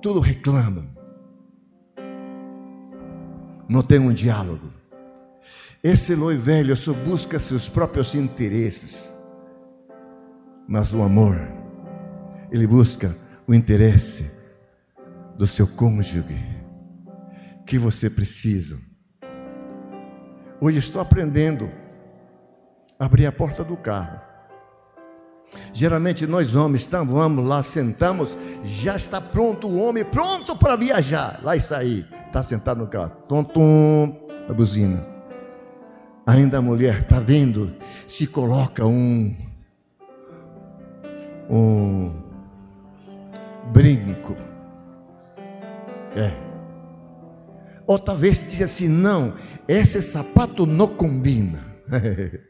Tudo 0.02 0.20
reclama. 0.20 0.88
Não 3.68 3.82
tem 3.82 4.00
um 4.00 4.14
diálogo. 4.14 4.72
Esse 5.84 6.14
Eloi 6.14 6.38
velho 6.38 6.76
só 6.76 6.94
busca 6.94 7.40
seus 7.40 7.68
próprios 7.70 8.14
interesses 8.16 9.15
mas 10.68 10.94
o 10.94 11.02
amor, 11.02 11.40
ele 12.52 12.66
busca 12.66 13.16
o 13.48 13.54
interesse 13.54 14.32
do 15.38 15.46
seu 15.46 15.68
cônjuge 15.68 16.36
que 17.66 17.78
você 17.78 18.10
precisa. 18.10 18.78
Hoje 20.60 20.78
estou 20.78 21.02
aprendendo 21.02 21.70
a 22.98 23.06
abrir 23.06 23.26
a 23.26 23.32
porta 23.32 23.64
do 23.64 23.76
carro. 23.76 24.22
Geralmente 25.74 26.26
nós 26.26 26.56
homens 26.56 26.82
estamos, 26.82 27.14
vamos 27.14 27.46
lá, 27.46 27.62
sentamos, 27.62 28.38
já 28.64 28.96
está 28.96 29.22
pronto 29.22 29.68
o 29.68 29.78
homem, 29.78 30.04
pronto 30.04 30.56
para 30.56 30.76
viajar, 30.76 31.40
lá 31.44 31.56
e 31.56 31.62
sair. 31.62 32.08
Está 32.26 32.42
sentado 32.42 32.80
no 32.80 32.88
carro, 32.88 33.12
tom, 33.28 33.44
tom, 33.44 34.28
a 34.50 34.54
buzina. 34.54 35.06
Ainda 36.26 36.58
a 36.58 36.62
mulher 36.62 37.02
está 37.02 37.20
vendo, 37.20 37.76
se 38.08 38.26
coloca 38.26 38.86
um 38.86 39.36
um 41.50 42.12
brinco. 43.72 44.36
É. 46.16 46.34
Ou 47.88 48.00
talvez 48.00 48.38
diz 48.40 48.62
assim: 48.62 48.88
não, 48.88 49.34
esse 49.68 50.02
sapato 50.02 50.66
não 50.66 50.88
combina. 50.88 51.66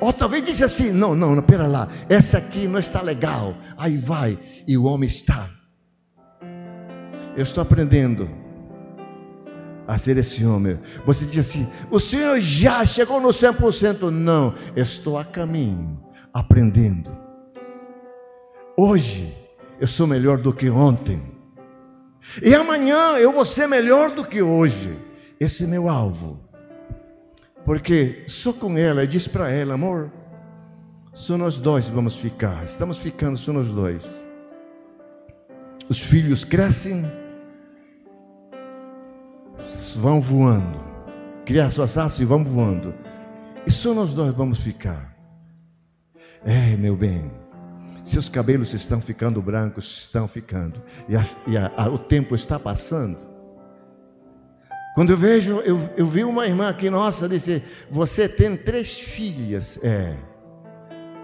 Ou 0.00 0.12
talvez 0.12 0.44
disse 0.44 0.64
assim: 0.64 0.90
não, 0.90 1.14
não, 1.14 1.34
não, 1.34 1.42
pera 1.42 1.66
lá, 1.66 1.88
essa 2.08 2.38
aqui 2.38 2.66
não 2.66 2.78
está 2.78 3.02
legal. 3.02 3.54
Aí 3.76 3.96
vai, 3.96 4.38
e 4.66 4.76
o 4.76 4.84
homem 4.84 5.06
está. 5.06 5.50
Eu 7.36 7.42
estou 7.42 7.62
aprendendo 7.62 8.30
a 9.86 9.98
ser 9.98 10.16
esse 10.16 10.44
homem. 10.46 10.78
Você 11.04 11.26
diz 11.26 11.40
assim: 11.40 11.68
o 11.90 11.98
Senhor 11.98 12.38
já 12.40 12.86
chegou 12.86 13.20
no 13.20 13.28
100%? 13.28 14.10
Não, 14.10 14.54
estou 14.76 15.18
a 15.18 15.24
caminho, 15.24 16.00
aprendendo. 16.32 17.23
Hoje 18.76 19.32
eu 19.80 19.86
sou 19.86 20.04
melhor 20.04 20.38
do 20.38 20.52
que 20.52 20.68
ontem, 20.68 21.22
e 22.42 22.52
amanhã 22.54 23.16
eu 23.18 23.32
vou 23.32 23.44
ser 23.44 23.68
melhor 23.68 24.10
do 24.10 24.24
que 24.24 24.42
hoje. 24.42 24.96
Esse 25.38 25.62
é 25.62 25.66
meu 25.66 25.88
alvo, 25.88 26.40
porque 27.64 28.24
só 28.26 28.52
com 28.52 28.76
ela, 28.76 29.02
eu 29.02 29.06
disse 29.06 29.30
para 29.30 29.48
ela, 29.48 29.74
amor, 29.74 30.10
só 31.12 31.38
nós 31.38 31.56
dois 31.56 31.86
vamos 31.86 32.16
ficar, 32.16 32.64
estamos 32.64 32.98
ficando 32.98 33.36
só 33.36 33.52
nós 33.52 33.68
dois. 33.68 34.24
Os 35.88 36.00
filhos 36.00 36.44
crescem, 36.44 37.04
vão 39.96 40.20
voando, 40.20 40.80
criar 41.44 41.70
suas 41.70 41.96
asas 41.96 42.18
e 42.18 42.24
vão 42.24 42.44
voando, 42.44 42.92
e 43.64 43.70
só 43.70 43.94
nós 43.94 44.12
dois 44.14 44.34
vamos 44.34 44.60
ficar. 44.60 45.14
É, 46.44 46.76
meu 46.76 46.96
bem, 46.96 47.30
seus 48.04 48.28
cabelos 48.28 48.72
estão 48.74 49.00
ficando 49.00 49.42
brancos, 49.42 50.02
estão 50.02 50.28
ficando, 50.28 50.80
e, 51.08 51.16
a, 51.16 51.24
e 51.46 51.56
a, 51.56 51.88
o 51.88 51.98
tempo 51.98 52.34
está 52.34 52.58
passando. 52.58 53.18
Quando 54.94 55.10
eu 55.10 55.16
vejo, 55.16 55.58
eu, 55.60 55.90
eu 55.96 56.06
vi 56.06 56.22
uma 56.22 56.46
irmã 56.46 56.68
aqui, 56.68 56.88
nossa, 56.88 57.28
disse: 57.28 57.64
Você 57.90 58.28
tem 58.28 58.56
três 58.56 58.96
filhas. 58.96 59.80
É, 59.82 60.16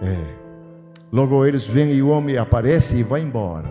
é. 0.02 0.40
Logo 1.12 1.44
eles 1.44 1.64
vêm 1.64 1.92
e 1.92 2.02
o 2.02 2.08
homem 2.08 2.36
aparece 2.36 2.96
e 2.96 3.02
vai 3.02 3.20
embora. 3.20 3.68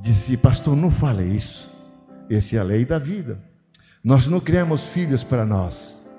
Disse, 0.00 0.36
pastor, 0.36 0.76
não 0.76 0.90
fale 0.90 1.24
isso. 1.24 1.70
Essa 2.30 2.56
é 2.56 2.58
a 2.58 2.62
lei 2.62 2.84
da 2.84 2.98
vida. 2.98 3.38
Nós 4.02 4.28
não 4.28 4.40
criamos 4.40 4.84
filhos 4.84 5.22
para 5.22 5.44
nós. 5.44 6.10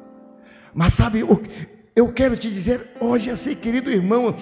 Mas 0.74 0.94
sabe, 0.94 1.24
eu 1.96 2.12
quero 2.12 2.36
te 2.36 2.52
dizer 2.52 2.82
hoje 3.00 3.32
assim, 3.32 3.56
querido 3.56 3.90
irmão, 3.90 4.36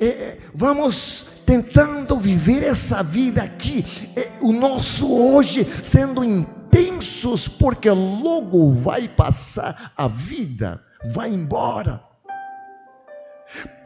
é, 0.00 0.06
é, 0.06 0.38
vamos 0.52 1.42
tentando 1.46 2.18
viver 2.18 2.64
essa 2.64 3.02
vida 3.02 3.42
aqui, 3.42 3.84
é, 4.16 4.32
o 4.40 4.52
nosso 4.52 5.08
hoje 5.16 5.64
sendo 5.64 6.24
intensos, 6.24 7.46
porque 7.46 7.88
logo 7.88 8.72
vai 8.72 9.08
passar 9.08 9.92
a 9.96 10.08
vida, 10.08 10.82
vai 11.12 11.30
embora. 11.30 12.02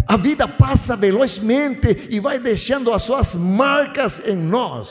A 0.09 0.17
vida 0.17 0.49
passa 0.49 0.97
velozmente 0.97 2.09
e 2.11 2.19
vai 2.19 2.39
deixando 2.39 2.91
as 2.93 3.03
suas 3.03 3.35
marcas 3.35 4.27
em 4.27 4.35
nós. 4.35 4.91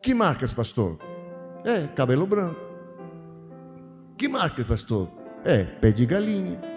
Que 0.00 0.14
marcas, 0.14 0.52
pastor? 0.52 0.98
É, 1.62 1.86
cabelo 1.88 2.26
branco. 2.26 2.58
Que 4.16 4.26
marcas, 4.26 4.66
pastor? 4.66 5.08
É, 5.44 5.62
pé 5.64 5.92
de 5.92 6.06
galinha. 6.06 6.71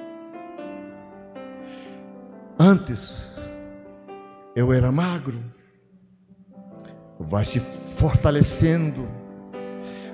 Antes, 2.60 3.32
eu 4.56 4.72
era 4.72 4.92
magro. 4.92 5.44
Vai 7.20 7.46
se 7.46 7.60
fortalecendo. 7.60 9.08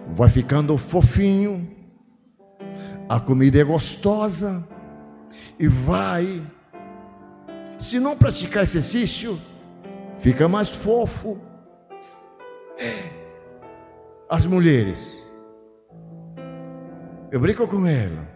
Vai 0.07 0.29
ficando 0.29 0.77
fofinho. 0.77 1.69
A 3.07 3.19
comida 3.19 3.59
é 3.59 3.63
gostosa. 3.63 4.67
E 5.59 5.67
vai 5.67 6.41
se 7.81 7.99
não 7.99 8.15
praticar 8.15 8.61
exercício, 8.61 9.41
fica 10.13 10.47
mais 10.47 10.69
fofo. 10.69 11.41
As 14.29 14.45
mulheres, 14.45 15.19
eu 17.31 17.39
brinco 17.39 17.67
com 17.67 17.87
ela. 17.87 18.27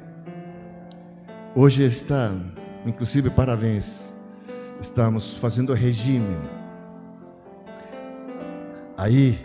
Hoje 1.56 1.84
está, 1.84 2.34
inclusive, 2.86 3.30
parabéns. 3.30 4.14
Estamos 4.82 5.36
fazendo 5.38 5.74
regime. 5.74 6.38
Aí, 8.98 9.40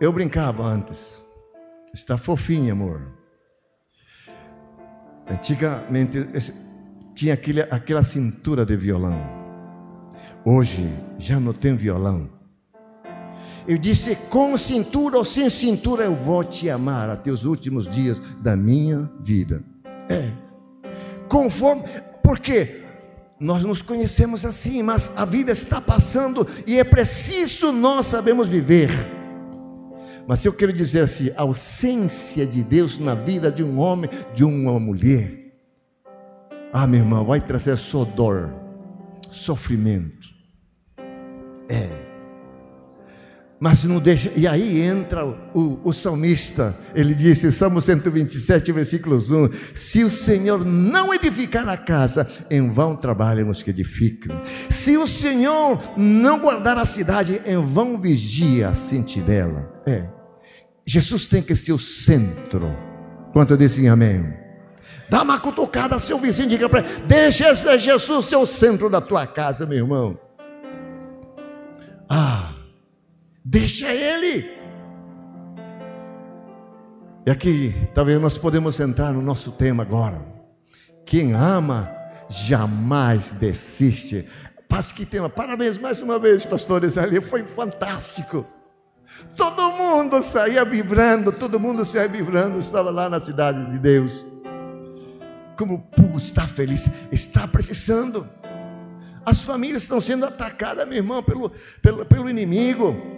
eu 0.00 0.12
brincava 0.12 0.64
antes. 0.64 1.22
Está 1.94 2.18
fofinho, 2.18 2.72
amor. 2.72 3.00
Antigamente, 5.28 6.28
tinha 7.14 7.34
aquele, 7.34 7.62
aquela 7.62 8.02
cintura 8.02 8.64
de 8.64 8.76
violão. 8.76 9.18
Hoje 10.44 10.88
já 11.18 11.40
não 11.40 11.52
tem 11.52 11.74
violão. 11.74 12.28
Eu 13.66 13.78
disse: 13.78 14.14
com 14.30 14.56
cintura 14.56 15.18
ou 15.18 15.24
sem 15.24 15.50
cintura, 15.50 16.04
eu 16.04 16.14
vou 16.14 16.44
te 16.44 16.70
amar 16.70 17.10
até 17.10 17.30
os 17.30 17.44
últimos 17.44 17.88
dias 17.88 18.20
da 18.40 18.56
minha 18.56 19.10
vida. 19.20 19.64
É. 20.08 20.45
Conforme, 21.28 21.82
porque 22.22 22.82
nós 23.38 23.62
nos 23.64 23.82
conhecemos 23.82 24.46
assim, 24.46 24.82
mas 24.82 25.12
a 25.16 25.24
vida 25.24 25.52
está 25.52 25.80
passando 25.80 26.46
e 26.66 26.78
é 26.78 26.84
preciso 26.84 27.72
nós 27.72 28.06
sabemos 28.06 28.48
viver. 28.48 28.90
Mas 30.26 30.44
eu 30.44 30.52
quero 30.52 30.72
dizer 30.72 31.02
assim, 31.02 31.30
a 31.36 31.42
ausência 31.42 32.44
de 32.46 32.62
Deus 32.62 32.98
na 32.98 33.14
vida 33.14 33.50
de 33.50 33.62
um 33.62 33.78
homem, 33.78 34.10
de 34.34 34.44
uma 34.44 34.78
mulher, 34.80 35.46
ah, 36.72 36.86
meu 36.86 37.00
irmão, 37.00 37.24
vai 37.24 37.40
trazer 37.40 37.76
só 37.78 38.04
dor, 38.04 38.52
sofrimento. 39.30 40.28
É. 41.68 42.05
Mas 43.58 43.84
não 43.84 43.98
deixa, 43.98 44.30
e 44.36 44.46
aí 44.46 44.82
entra 44.82 45.24
o, 45.24 45.80
o 45.82 45.92
salmista, 45.92 46.76
ele 46.94 47.14
disse, 47.14 47.50
Salmo 47.50 47.80
127, 47.80 48.70
versículos 48.70 49.30
1: 49.30 49.48
Se 49.74 50.04
o 50.04 50.10
Senhor 50.10 50.62
não 50.62 51.12
edificar 51.14 51.66
a 51.66 51.76
casa, 51.76 52.28
em 52.50 52.70
vão 52.70 52.94
trabalham 52.94 53.48
os 53.48 53.62
que 53.62 53.70
edificam. 53.70 54.42
Se 54.68 54.98
o 54.98 55.06
Senhor 55.06 55.80
não 55.96 56.38
guardar 56.38 56.76
a 56.76 56.84
cidade, 56.84 57.40
em 57.46 57.56
vão 57.56 57.98
vigia 57.98 58.68
a 58.68 58.74
sentinela. 58.74 59.72
É. 59.86 60.04
Jesus 60.84 61.26
tem 61.26 61.42
que 61.42 61.56
ser 61.56 61.72
o 61.72 61.78
centro. 61.78 62.76
Quanto 63.32 63.56
dizem 63.56 63.88
amém? 63.88 64.34
Dá 65.08 65.22
uma 65.22 65.40
cutucada, 65.40 65.98
seu 65.98 66.18
vizinho, 66.18 66.50
diga 66.50 66.68
para 66.68 66.80
ele: 66.80 66.88
deixa 67.06 67.50
esse 67.50 67.78
Jesus 67.78 68.26
ser 68.26 68.36
o 68.36 68.44
centro 68.44 68.90
da 68.90 69.00
tua 69.00 69.26
casa, 69.26 69.64
meu 69.64 69.78
irmão. 69.78 70.25
Deixa 73.58 73.90
ele. 73.90 74.54
E 77.24 77.30
aqui, 77.30 77.74
talvez 77.94 78.20
nós 78.20 78.36
podemos 78.36 78.78
entrar 78.78 79.14
no 79.14 79.22
nosso 79.22 79.52
tema 79.52 79.82
agora. 79.82 80.20
Quem 81.06 81.32
ama, 81.32 81.90
jamais 82.28 83.32
desiste. 83.32 84.28
Paz 84.68 84.92
que 84.92 85.06
tema. 85.06 85.30
Parabéns 85.30 85.78
mais 85.78 86.02
uma 86.02 86.18
vez, 86.18 86.44
pastores 86.44 86.98
ali. 86.98 87.20
Foi 87.20 87.44
fantástico. 87.44 88.46
Todo 89.34 89.70
mundo 89.72 90.22
saía 90.22 90.62
vibrando, 90.62 91.32
todo 91.32 91.58
mundo 91.58 91.82
saía 91.82 92.08
vibrando. 92.08 92.58
Estava 92.58 92.90
lá 92.90 93.08
na 93.08 93.18
cidade 93.18 93.70
de 93.70 93.78
Deus 93.78 94.22
como 95.56 95.76
o 95.76 95.78
povo 95.78 96.18
está 96.18 96.46
feliz, 96.46 96.86
está 97.10 97.48
precisando. 97.48 98.28
As 99.24 99.40
famílias 99.40 99.84
estão 99.84 100.02
sendo 100.02 100.26
atacadas, 100.26 100.86
meu 100.86 100.98
irmão, 100.98 101.22
pelo, 101.22 101.50
pelo, 101.80 102.04
pelo 102.04 102.28
inimigo. 102.28 103.15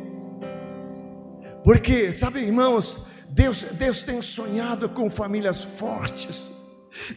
Porque, 1.64 2.12
sabe, 2.12 2.40
irmãos, 2.40 3.06
Deus, 3.28 3.62
Deus 3.72 4.02
tem 4.02 4.22
sonhado 4.22 4.88
com 4.88 5.10
famílias 5.10 5.62
fortes. 5.62 6.58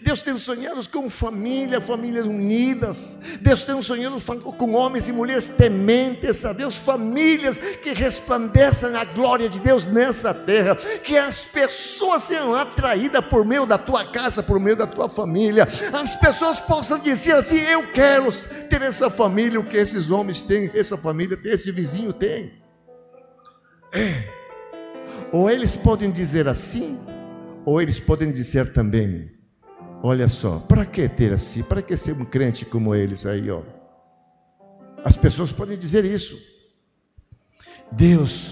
Deus 0.01 0.21
tem 0.21 0.36
sonhado 0.36 0.88
com 0.89 1.10
família, 1.10 1.82
famílias 1.82 2.25
unidas. 2.25 3.17
Deus 3.39 3.63
tem 3.63 3.82
sonhado 3.82 4.21
com 4.21 4.73
homens 4.73 5.08
e 5.08 5.12
mulheres 5.12 5.47
tementes 5.47 6.45
a 6.45 6.54
Deus, 6.54 6.75
famílias 6.75 7.58
que 7.58 7.93
resplandecem 7.93 8.95
a 8.95 9.04
glória 9.04 9.49
de 9.49 9.60
Deus 9.60 9.88
nessa 9.88 10.34
terra. 10.34 10.75
Que 10.75 11.17
as 11.17 11.45
pessoas 11.45 12.23
sejam 12.23 12.54
atraídas 12.54 13.25
por 13.25 13.45
meio 13.45 13.65
da 13.65 13.77
tua 13.77 14.06
casa, 14.06 14.43
por 14.43 14.60
meio 14.60 14.75
da 14.75 14.88
tua 14.88 15.10
família. 15.10 15.67
As 15.93 16.15
pessoas 16.15 16.60
possam 16.60 16.99
dizer 16.99 17.36
assim: 17.36 17.58
Eu 17.58 17.88
quero 17.91 18.32
ter 18.69 18.82
essa 18.82 19.10
família, 19.10 19.60
o 19.60 19.65
que 19.65 19.77
esses 19.77 20.10
homens 20.10 20.43
têm, 20.43 20.69
essa 20.73 20.97
família 20.97 21.39
esse 21.45 21.71
vizinho 21.71 22.13
tem. 22.13 22.61
É. 23.93 24.27
Ou 25.32 25.49
eles 25.49 25.75
podem 25.75 26.12
dizer 26.12 26.47
assim, 26.47 26.99
ou 27.65 27.82
eles 27.82 27.99
podem 27.99 28.32
dizer 28.32 28.73
também 28.73 29.32
Olha 30.04 30.27
só, 30.27 30.58
para 30.58 30.84
que 30.84 31.08
ter 31.08 31.32
assim? 31.32 31.62
Para 31.62 31.82
que 31.82 31.95
ser 31.95 32.13
um 32.13 32.25
crente 32.25 32.65
como 32.65 32.95
eles 32.95 33.25
aí, 33.25 33.51
ó? 33.51 33.62
As 35.06 35.15
pessoas 35.15 35.51
podem 35.51 35.77
dizer 35.77 36.04
isso. 36.04 36.36
Deus, 37.91 38.51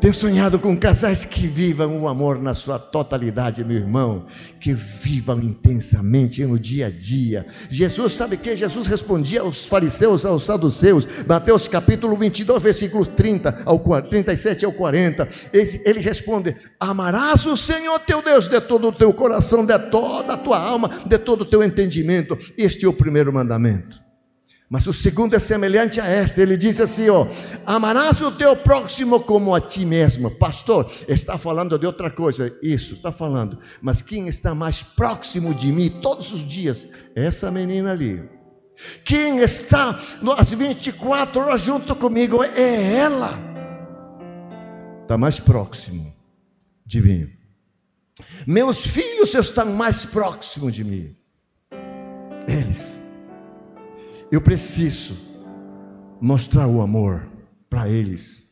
Tenho 0.00 0.12
sonhado 0.12 0.58
com 0.58 0.76
casais 0.76 1.24
que 1.24 1.46
vivam 1.46 1.98
o 1.98 2.06
amor 2.06 2.40
na 2.40 2.52
sua 2.52 2.78
totalidade, 2.78 3.64
meu 3.64 3.78
irmão, 3.78 4.26
que 4.60 4.74
vivam 4.74 5.40
intensamente 5.40 6.44
no 6.44 6.58
dia 6.58 6.88
a 6.88 6.90
dia. 6.90 7.46
Jesus, 7.70 8.12
sabe 8.12 8.36
que 8.36 8.54
Jesus 8.54 8.86
respondia 8.86 9.40
aos 9.40 9.64
fariseus, 9.64 10.26
aos 10.26 10.44
saduceus, 10.44 11.08
Mateus 11.26 11.66
capítulo 11.66 12.14
22, 12.14 12.62
versículos 12.62 13.08
30 13.08 13.62
ao 13.64 13.78
37 14.02 14.66
ao 14.66 14.72
40. 14.72 15.28
Ele, 15.50 15.82
ele 15.84 16.00
responde: 16.00 16.54
Amarás 16.78 17.46
o 17.46 17.56
Senhor 17.56 17.98
teu 18.00 18.20
Deus 18.20 18.48
de 18.48 18.60
todo 18.60 18.88
o 18.88 18.92
teu 18.92 19.12
coração, 19.14 19.64
de 19.64 19.78
toda 19.90 20.34
a 20.34 20.38
tua 20.38 20.58
alma, 20.58 20.90
de 21.06 21.18
todo 21.18 21.40
o 21.40 21.46
teu 21.46 21.64
entendimento. 21.64 22.38
Este 22.58 22.84
é 22.84 22.88
o 22.88 22.92
primeiro 22.92 23.32
mandamento. 23.32 24.05
Mas 24.68 24.86
o 24.88 24.92
segundo 24.92 25.34
é 25.34 25.38
semelhante 25.38 26.00
a 26.00 26.10
este. 26.10 26.40
Ele 26.40 26.56
diz 26.56 26.80
assim: 26.80 27.08
ó, 27.08 27.26
amarás 27.64 28.20
o 28.20 28.32
teu 28.32 28.56
próximo 28.56 29.20
como 29.20 29.54
a 29.54 29.60
ti 29.60 29.84
mesmo. 29.84 30.30
Pastor, 30.38 30.90
está 31.06 31.38
falando 31.38 31.78
de 31.78 31.86
outra 31.86 32.10
coisa. 32.10 32.52
Isso, 32.60 32.94
está 32.94 33.12
falando. 33.12 33.58
Mas 33.80 34.02
quem 34.02 34.26
está 34.26 34.54
mais 34.54 34.82
próximo 34.82 35.54
de 35.54 35.70
mim 35.70 36.00
todos 36.02 36.32
os 36.32 36.40
dias? 36.40 36.86
Essa 37.14 37.50
menina 37.50 37.92
ali. 37.92 38.28
Quem 39.04 39.38
está 39.38 40.00
às 40.36 40.50
24 40.50 41.40
horas 41.40 41.60
junto 41.60 41.94
comigo 41.94 42.42
é 42.42 42.94
ela. 42.96 43.38
Está 45.02 45.16
mais 45.16 45.38
próximo 45.38 46.12
de 46.84 47.00
mim. 47.00 47.30
Meus 48.44 48.84
filhos 48.84 49.32
estão 49.34 49.66
mais 49.66 50.04
próximos 50.04 50.74
de 50.74 50.82
mim. 50.82 51.16
Eles 52.48 53.05
eu 54.30 54.40
preciso 54.40 55.16
mostrar 56.20 56.66
o 56.66 56.80
amor 56.80 57.26
para 57.68 57.88
eles. 57.88 58.46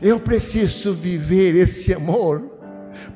Eu 0.00 0.20
preciso 0.20 0.94
viver 0.94 1.54
esse 1.56 1.92
amor. 1.92 2.58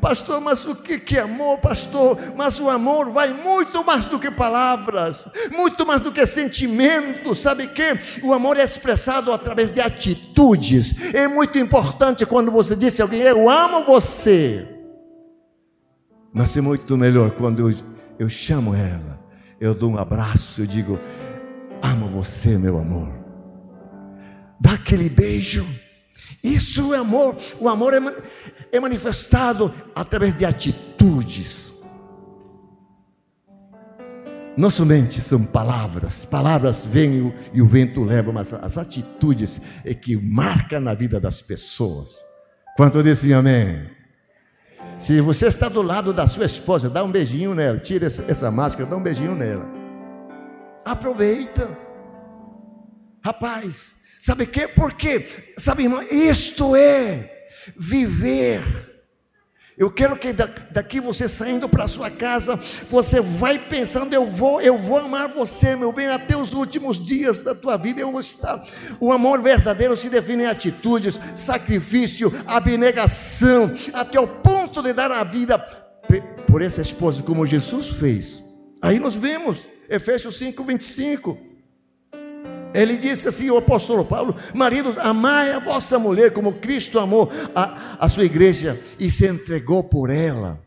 Pastor, 0.00 0.40
mas 0.40 0.64
o 0.64 0.74
que 0.74 1.16
é 1.16 1.20
amor, 1.20 1.59
pastor? 1.59 2.18
Mas 2.37 2.59
o 2.59 2.68
amor 2.68 3.11
vai 3.11 3.33
muito 3.33 3.85
mais 3.85 4.07
do 4.07 4.18
que 4.18 4.31
palavras, 4.31 5.29
muito 5.50 5.87
mais 5.87 6.00
do 6.00 6.11
que 6.11 6.24
sentimentos. 6.27 7.38
Sabe 7.38 7.68
que 7.68 8.22
o 8.22 8.33
amor 8.33 8.57
é 8.57 8.64
expressado 8.64 9.33
através 9.33 9.70
de 9.70 9.81
atitudes. 9.81 11.14
É 11.14 11.29
muito 11.29 11.59
importante 11.59 12.27
quando 12.27 12.50
você 12.50 12.74
diz 12.74 12.98
a 12.98 13.05
alguém: 13.05 13.20
Eu 13.20 13.48
amo 13.48 13.85
você. 13.85 14.68
Mas 16.33 16.57
é 16.57 16.61
muito 16.61 16.96
melhor 16.96 17.31
quando 17.33 17.70
eu, 17.70 17.77
eu 18.18 18.29
chamo 18.29 18.74
ela, 18.74 19.20
eu 19.61 19.74
dou 19.74 19.90
um 19.90 19.98
abraço, 19.98 20.62
eu 20.62 20.66
digo: 20.66 20.98
Amo 21.84 22.08
você, 22.08 22.56
meu 22.56 22.78
amor. 22.78 23.12
Dá 24.58 24.72
aquele 24.72 25.10
beijo. 25.10 25.66
Isso 26.42 26.94
é 26.94 26.96
amor. 26.96 27.36
O 27.60 27.68
amor 27.68 27.92
é, 27.92 27.98
é 28.72 28.80
manifestado 28.80 29.70
através 29.94 30.32
de 30.34 30.46
atitudes. 30.46 31.74
Não 34.56 34.70
somente 34.70 35.20
são 35.20 35.44
palavras, 35.44 36.24
palavras 36.24 36.86
vêm 36.86 37.34
e 37.52 37.60
o 37.60 37.66
vento 37.66 38.02
leva, 38.02 38.32
mas 38.32 38.54
as 38.54 38.78
atitudes 38.78 39.60
é 39.84 39.92
que 39.92 40.16
marcam 40.16 40.80
na 40.80 40.94
vida 40.94 41.20
das 41.20 41.42
pessoas. 41.42 42.16
Quanto 42.78 43.02
dizem 43.02 43.34
amém? 43.34 43.90
Se 44.98 45.20
você 45.20 45.48
está 45.48 45.68
do 45.68 45.82
lado 45.82 46.14
da 46.14 46.26
sua 46.26 46.46
esposa, 46.46 46.88
dá 46.88 47.04
um 47.04 47.12
beijinho 47.12 47.54
nela, 47.54 47.78
tira 47.78 48.06
essa, 48.06 48.24
essa 48.26 48.50
máscara, 48.50 48.88
dá 48.88 48.96
um 48.96 49.02
beijinho 49.02 49.34
nela. 49.34 49.73
Aproveita. 50.84 51.76
Rapaz, 53.22 54.02
sabe 54.20 54.46
que? 54.46 54.68
Por 54.68 54.92
quê? 54.92 55.54
Sabe, 55.56 55.84
irmão, 55.84 56.02
isto 56.02 56.76
é 56.76 57.48
viver. 57.76 58.62
Eu 59.76 59.90
quero 59.90 60.16
que 60.16 60.32
daqui 60.32 61.00
você 61.00 61.28
saindo 61.28 61.68
para 61.68 61.88
sua 61.88 62.08
casa, 62.08 62.60
você 62.88 63.20
vai 63.20 63.58
pensando, 63.58 64.14
eu 64.14 64.24
vou, 64.24 64.60
eu 64.60 64.78
vou 64.78 64.98
amar 64.98 65.28
você, 65.30 65.74
meu 65.74 65.90
bem, 65.90 66.06
até 66.06 66.36
os 66.36 66.52
últimos 66.52 67.04
dias 67.04 67.42
da 67.42 67.56
tua 67.56 67.76
vida 67.76 68.00
eu 68.00 68.12
vou 68.12 68.20
estar. 68.20 68.64
O 69.00 69.10
amor 69.10 69.42
verdadeiro 69.42 69.96
se 69.96 70.08
define 70.08 70.44
em 70.44 70.46
atitudes, 70.46 71.20
sacrifício, 71.34 72.32
abnegação, 72.46 73.74
até 73.92 74.20
o 74.20 74.28
ponto 74.28 74.80
de 74.80 74.92
dar 74.92 75.10
a 75.10 75.24
vida 75.24 75.58
por 76.46 76.62
essa 76.62 76.80
esposa, 76.80 77.20
como 77.24 77.44
Jesus 77.44 77.88
fez. 77.88 78.44
Aí 78.80 79.00
nós 79.00 79.16
vemos 79.16 79.68
Efésios 79.88 80.36
5, 80.36 80.64
25. 80.64 81.38
Ele 82.74 82.96
disse 82.96 83.28
assim, 83.28 83.50
o 83.50 83.56
apóstolo 83.56 84.04
Paulo: 84.04 84.34
Maridos, 84.52 84.98
amai 84.98 85.52
a 85.52 85.60
vossa 85.60 85.98
mulher 85.98 86.32
como 86.32 86.54
Cristo 86.54 86.98
amou 86.98 87.30
a, 87.54 87.96
a 88.00 88.08
sua 88.08 88.24
igreja 88.24 88.80
e 88.98 89.10
se 89.10 89.26
entregou 89.26 89.84
por 89.84 90.10
ela. 90.10 90.60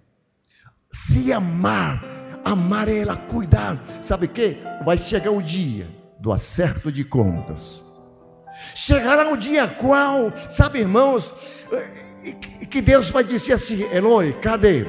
Se 0.90 1.34
amar, 1.34 2.02
amar 2.46 2.88
ela, 2.88 3.18
cuidar. 3.18 3.78
Sabe 4.02 4.26
o 4.26 4.30
que? 4.30 4.58
Vai 4.86 4.98
chegar 4.98 5.32
o 5.32 5.42
dia 5.42 5.86
do 6.20 6.32
acerto 6.32 6.92
de 6.92 7.04
contas. 7.04 7.84
Chegará 8.74 9.32
o 9.32 9.38
dia 9.38 9.68
qual, 9.68 10.32
sabe, 10.50 10.80
irmãos, 10.80 11.32
que 12.70 12.82
Deus 12.82 13.10
vai 13.10 13.24
dizer 13.24 13.54
assim: 13.54 13.84
Eloi, 13.94 14.34
cadê? 14.34 14.86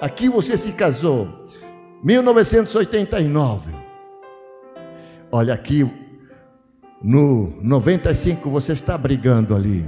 Aqui 0.00 0.28
você 0.28 0.56
se 0.56 0.72
casou. 0.72 1.45
1989. 2.06 3.74
Olha 5.32 5.52
aqui, 5.52 5.90
no 7.02 7.60
95 7.60 8.48
você 8.48 8.74
está 8.74 8.96
brigando 8.96 9.56
ali. 9.56 9.84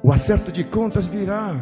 O 0.00 0.12
acerto 0.12 0.52
de 0.52 0.62
contas 0.62 1.04
virá. 1.04 1.56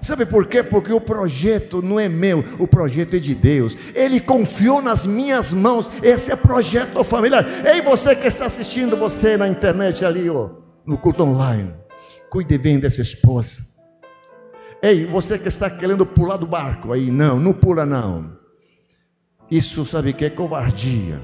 Sabe 0.00 0.26
por 0.26 0.48
quê? 0.48 0.64
Porque 0.64 0.92
o 0.92 1.00
projeto 1.00 1.80
não 1.80 2.00
é 2.00 2.08
meu, 2.08 2.44
o 2.58 2.66
projeto 2.66 3.14
é 3.14 3.20
de 3.20 3.36
Deus. 3.36 3.78
Ele 3.94 4.18
confiou 4.18 4.82
nas 4.82 5.06
minhas 5.06 5.54
mãos. 5.54 5.88
Esse 6.02 6.32
é 6.32 6.36
projeto 6.36 7.04
familiar. 7.04 7.46
Ei, 7.64 7.80
você 7.82 8.16
que 8.16 8.26
está 8.26 8.46
assistindo 8.46 8.96
você 8.96 9.36
na 9.36 9.46
internet 9.46 10.04
ali, 10.04 10.28
ó, 10.28 10.50
no 10.84 10.98
culto 10.98 11.22
online. 11.22 11.72
Cuide 12.28 12.58
bem 12.58 12.80
dessa 12.80 13.00
esposa. 13.00 13.71
Ei, 14.82 15.06
você 15.06 15.38
que 15.38 15.46
está 15.46 15.70
querendo 15.70 16.04
pular 16.04 16.36
do 16.36 16.46
barco 16.46 16.92
aí, 16.92 17.08
não, 17.08 17.38
não 17.38 17.52
pula 17.52 17.86
não. 17.86 18.36
Isso 19.48 19.86
sabe 19.86 20.12
que 20.12 20.24
é 20.24 20.30
covardia. 20.30 21.20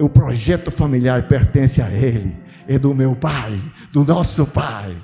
O 0.00 0.08
projeto 0.08 0.72
familiar 0.72 1.28
pertence 1.28 1.80
a 1.80 1.88
Ele, 1.88 2.36
é 2.66 2.80
do 2.80 2.92
meu 2.92 3.14
Pai, 3.14 3.60
do 3.92 4.04
nosso 4.04 4.44
Pai. 4.44 4.96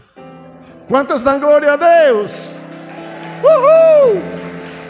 Quantos 0.89 1.23
dão 1.23 1.39
glória 1.39 1.75
a 1.75 1.77
Deus? 1.77 2.57
Uhul! 3.45 4.21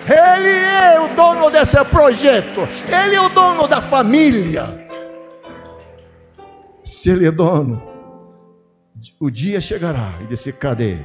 Ele 0.07 0.49
é 0.49 1.01
o 1.01 1.15
dono 1.15 1.51
desse 1.51 1.83
projeto, 1.85 2.61
Ele 2.89 3.15
é 3.15 3.21
o 3.21 3.29
dono 3.29 3.69
da 3.69 3.83
família. 3.83 4.89
Se 6.83 7.11
Ele 7.11 7.27
é 7.27 7.31
dono, 7.31 7.83
o 9.21 9.31
dia 9.31 9.61
chegará 9.61 10.15
e 10.23 10.27
disse: 10.27 10.51
cadê? 10.51 10.99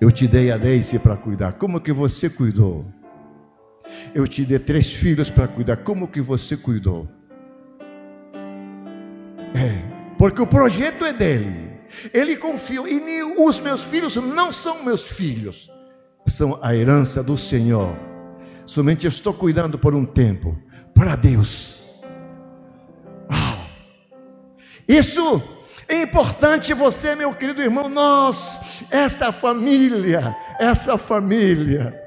Eu 0.00 0.10
te 0.10 0.26
dei 0.26 0.50
a 0.50 0.56
Daisy 0.56 0.98
para 0.98 1.16
cuidar. 1.16 1.52
Como 1.52 1.80
que 1.80 1.92
você 1.92 2.30
cuidou? 2.30 2.86
Eu 4.14 4.26
te 4.26 4.44
dei 4.44 4.58
três 4.58 4.92
filhos 4.92 5.28
para 5.30 5.46
cuidar. 5.46 5.78
Como 5.78 6.08
que 6.08 6.20
você 6.20 6.56
cuidou? 6.56 7.06
É, 9.54 9.82
porque 10.16 10.40
o 10.40 10.46
projeto 10.46 11.04
é 11.04 11.12
dele. 11.12 11.70
Ele 12.14 12.36
confiou. 12.36 12.88
E 12.88 13.22
os 13.38 13.60
meus 13.60 13.84
filhos 13.84 14.16
não 14.16 14.50
são 14.50 14.82
meus 14.82 15.02
filhos, 15.02 15.70
são 16.26 16.58
a 16.62 16.74
herança 16.74 17.22
do 17.22 17.36
Senhor. 17.36 17.94
Somente 18.64 19.04
eu 19.04 19.08
estou 19.08 19.34
cuidando 19.34 19.78
por 19.78 19.94
um 19.94 20.06
tempo 20.06 20.56
para 20.94 21.16
Deus. 21.16 21.82
Uau! 23.30 23.66
Isso 24.88 25.42
é 25.90 26.02
importante 26.02 26.72
você, 26.72 27.16
meu 27.16 27.34
querido 27.34 27.60
irmão, 27.60 27.88
nós, 27.88 28.84
esta 28.90 29.32
família, 29.32 30.36
essa 30.58 30.96
família, 30.96 32.00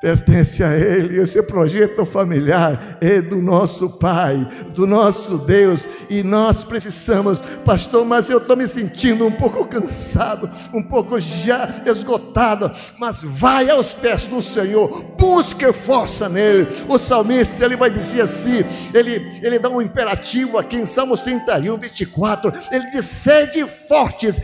pertence 0.00 0.64
a 0.64 0.74
Ele. 0.74 1.20
Esse 1.20 1.42
projeto 1.42 2.06
familiar 2.06 2.96
é 3.00 3.20
do 3.20 3.42
nosso 3.42 3.90
Pai, 3.98 4.48
do 4.74 4.86
nosso 4.86 5.38
Deus, 5.38 5.86
e 6.08 6.22
nós 6.22 6.64
precisamos, 6.64 7.40
pastor. 7.64 8.04
Mas 8.06 8.30
eu 8.30 8.38
estou 8.38 8.56
me 8.56 8.66
sentindo 8.66 9.26
um 9.26 9.30
pouco 9.30 9.66
cansado, 9.66 10.50
um 10.72 10.82
pouco 10.82 11.20
já 11.20 11.82
esgotado. 11.84 12.72
Mas 12.98 13.22
vai 13.22 13.68
aos 13.68 13.92
pés 13.92 14.26
do 14.26 14.40
Senhor, 14.40 15.04
busque 15.18 15.70
força 15.72 16.28
nele. 16.28 16.66
O 16.88 16.98
salmista 16.98 17.62
ele 17.64 17.76
vai 17.76 17.90
dizer 17.90 18.22
assim: 18.22 18.64
ele, 18.94 19.38
ele 19.42 19.58
dá 19.58 19.68
um 19.68 19.82
imperativo 19.82 20.56
aqui 20.56 20.76
em 20.76 20.86
Salmos 20.86 21.20
31, 21.20 21.76
24. 21.76 22.52
Ele 22.72 22.90
diz: 22.90 23.04
sede 23.04 23.66
fortes, 23.66 24.40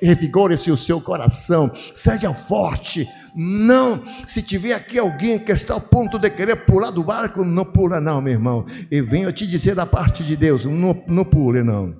revigore-se 0.00 0.70
o 0.70 0.76
seu 0.76 1.00
coração, 1.00 1.70
seja 1.92 2.32
forte 2.32 3.08
não, 3.34 4.02
se 4.26 4.42
tiver 4.42 4.74
aqui 4.74 4.98
alguém 4.98 5.38
que 5.38 5.52
está 5.52 5.72
ao 5.74 5.80
ponto 5.80 6.18
de 6.18 6.28
querer 6.28 6.66
pular 6.66 6.90
do 6.90 7.02
barco, 7.02 7.44
não 7.44 7.64
pula, 7.64 8.00
não, 8.00 8.20
meu 8.20 8.34
irmão. 8.34 8.66
E 8.90 9.00
venho 9.00 9.32
te 9.32 9.46
dizer 9.46 9.74
da 9.74 9.86
parte 9.86 10.22
de 10.22 10.36
Deus: 10.36 10.64
não, 10.66 11.02
não 11.06 11.24
pule, 11.24 11.62
não. 11.62 11.96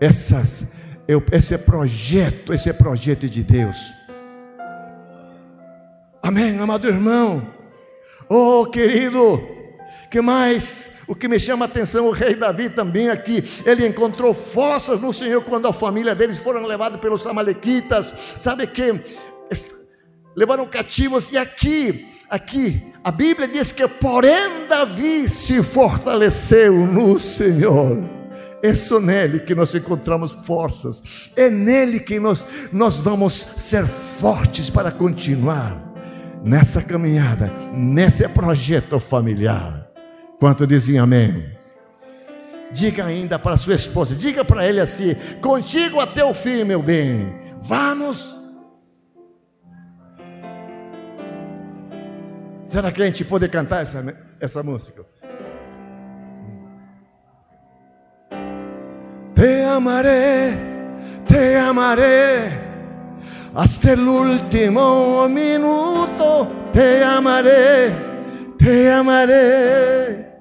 essas, 0.00 0.74
esse 1.30 1.56
projeto, 1.58 2.52
esse 2.52 2.72
projeto 2.72 3.28
de 3.28 3.42
Deus. 3.44 3.76
Amém, 6.20 6.58
amado 6.58 6.88
irmão. 6.88 7.42
Oh, 8.28 8.66
querido, 8.66 9.40
que 10.10 10.20
mais? 10.20 10.92
O 11.06 11.14
que 11.14 11.28
me 11.28 11.38
chama 11.38 11.64
a 11.64 11.68
atenção, 11.68 12.06
o 12.06 12.10
rei 12.12 12.34
Davi 12.34 12.70
também 12.70 13.10
aqui, 13.10 13.44
ele 13.66 13.86
encontrou 13.86 14.32
forças 14.32 15.00
no 15.00 15.12
Senhor 15.12 15.42
quando 15.42 15.66
a 15.66 15.72
família 15.72 16.14
deles 16.14 16.38
foram 16.38 16.64
levados 16.64 17.00
pelos 17.00 17.26
amalequitas, 17.26 18.14
sabe 18.40 18.66
que 18.66 19.00
levaram 20.36 20.66
cativos, 20.66 21.30
e 21.30 21.36
aqui, 21.36 22.06
aqui, 22.28 22.92
a 23.04 23.10
Bíblia 23.10 23.48
diz 23.48 23.72
que, 23.72 23.86
porém, 23.86 24.66
Davi 24.68 25.28
se 25.28 25.62
fortaleceu 25.62 26.86
no 26.86 27.18
Senhor. 27.18 27.98
É 28.62 28.74
só 28.74 29.00
nele 29.00 29.40
que 29.40 29.54
nós 29.54 29.74
encontramos 29.74 30.30
forças, 30.30 31.02
é 31.34 31.50
nele 31.50 31.98
que 31.98 32.20
nós, 32.20 32.46
nós 32.72 32.96
vamos 32.98 33.34
ser 33.56 33.84
fortes 33.86 34.70
para 34.70 34.92
continuar 34.92 35.92
nessa 36.44 36.80
caminhada, 36.80 37.52
nesse 37.74 38.26
projeto 38.28 39.00
familiar. 39.00 39.88
Quanto 40.38 40.66
dizem 40.66 40.98
amém? 40.98 41.52
Diga 42.70 43.04
ainda 43.04 43.38
para 43.38 43.56
sua 43.56 43.74
esposa, 43.74 44.14
diga 44.14 44.44
para 44.44 44.66
ele 44.66 44.80
assim: 44.80 45.14
contigo 45.40 46.00
até 46.00 46.24
o 46.24 46.32
fim, 46.32 46.64
meu 46.64 46.82
bem. 46.82 47.32
Vamos 47.60 48.41
Será 52.72 52.90
que 52.90 53.02
a 53.02 53.04
gente 53.04 53.22
pode 53.22 53.46
cantar 53.50 53.82
essa, 53.82 54.02
essa 54.40 54.62
música? 54.62 55.04
Te 59.34 59.64
amaré, 59.66 60.56
te 61.28 61.58
amaré, 61.58 62.50
hasta 63.54 63.92
el 63.92 64.08
último 64.08 65.28
minuto, 65.28 66.50
te 66.72 67.04
amaré, 67.04 67.92
te 68.58 68.90
amaré, 68.90 70.32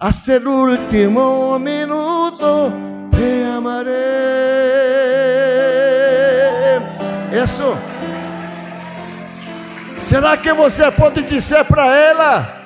hasta 0.00 0.34
el 0.34 0.48
último 0.48 1.56
minuto, 1.60 2.72
te 3.12 3.44
amaré. 3.44 3.92
Eso. 7.30 7.78
Será 10.06 10.36
que 10.36 10.52
você 10.52 10.88
pode 10.92 11.20
dizer 11.24 11.64
para 11.64 11.84
ela? 11.84 12.62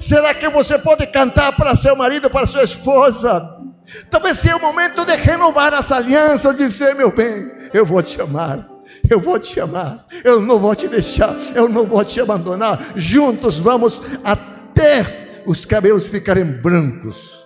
Será 0.00 0.32
que 0.32 0.48
você 0.48 0.78
pode 0.78 1.06
cantar 1.08 1.54
para 1.54 1.74
seu 1.74 1.94
marido, 1.94 2.30
para 2.30 2.46
sua 2.46 2.62
esposa? 2.62 3.60
Talvez 4.08 4.38
seja 4.38 4.56
o 4.56 4.60
momento 4.60 5.04
de 5.04 5.14
renovar 5.16 5.74
essa 5.74 5.96
aliança, 5.96 6.54
dizer, 6.54 6.94
meu 6.94 7.14
bem, 7.14 7.52
eu 7.74 7.84
vou 7.84 8.02
te 8.02 8.22
amar. 8.22 8.66
Eu 9.10 9.20
vou 9.20 9.38
te 9.38 9.60
amar, 9.60 10.06
eu 10.24 10.40
não 10.40 10.58
vou 10.58 10.74
te 10.74 10.88
deixar, 10.88 11.36
eu 11.54 11.68
não 11.68 11.84
vou 11.84 12.02
te 12.02 12.18
abandonar. 12.22 12.92
Juntos 12.96 13.58
vamos 13.58 14.00
até 14.24 15.42
os 15.44 15.66
cabelos 15.66 16.06
ficarem 16.06 16.44
brancos. 16.44 17.44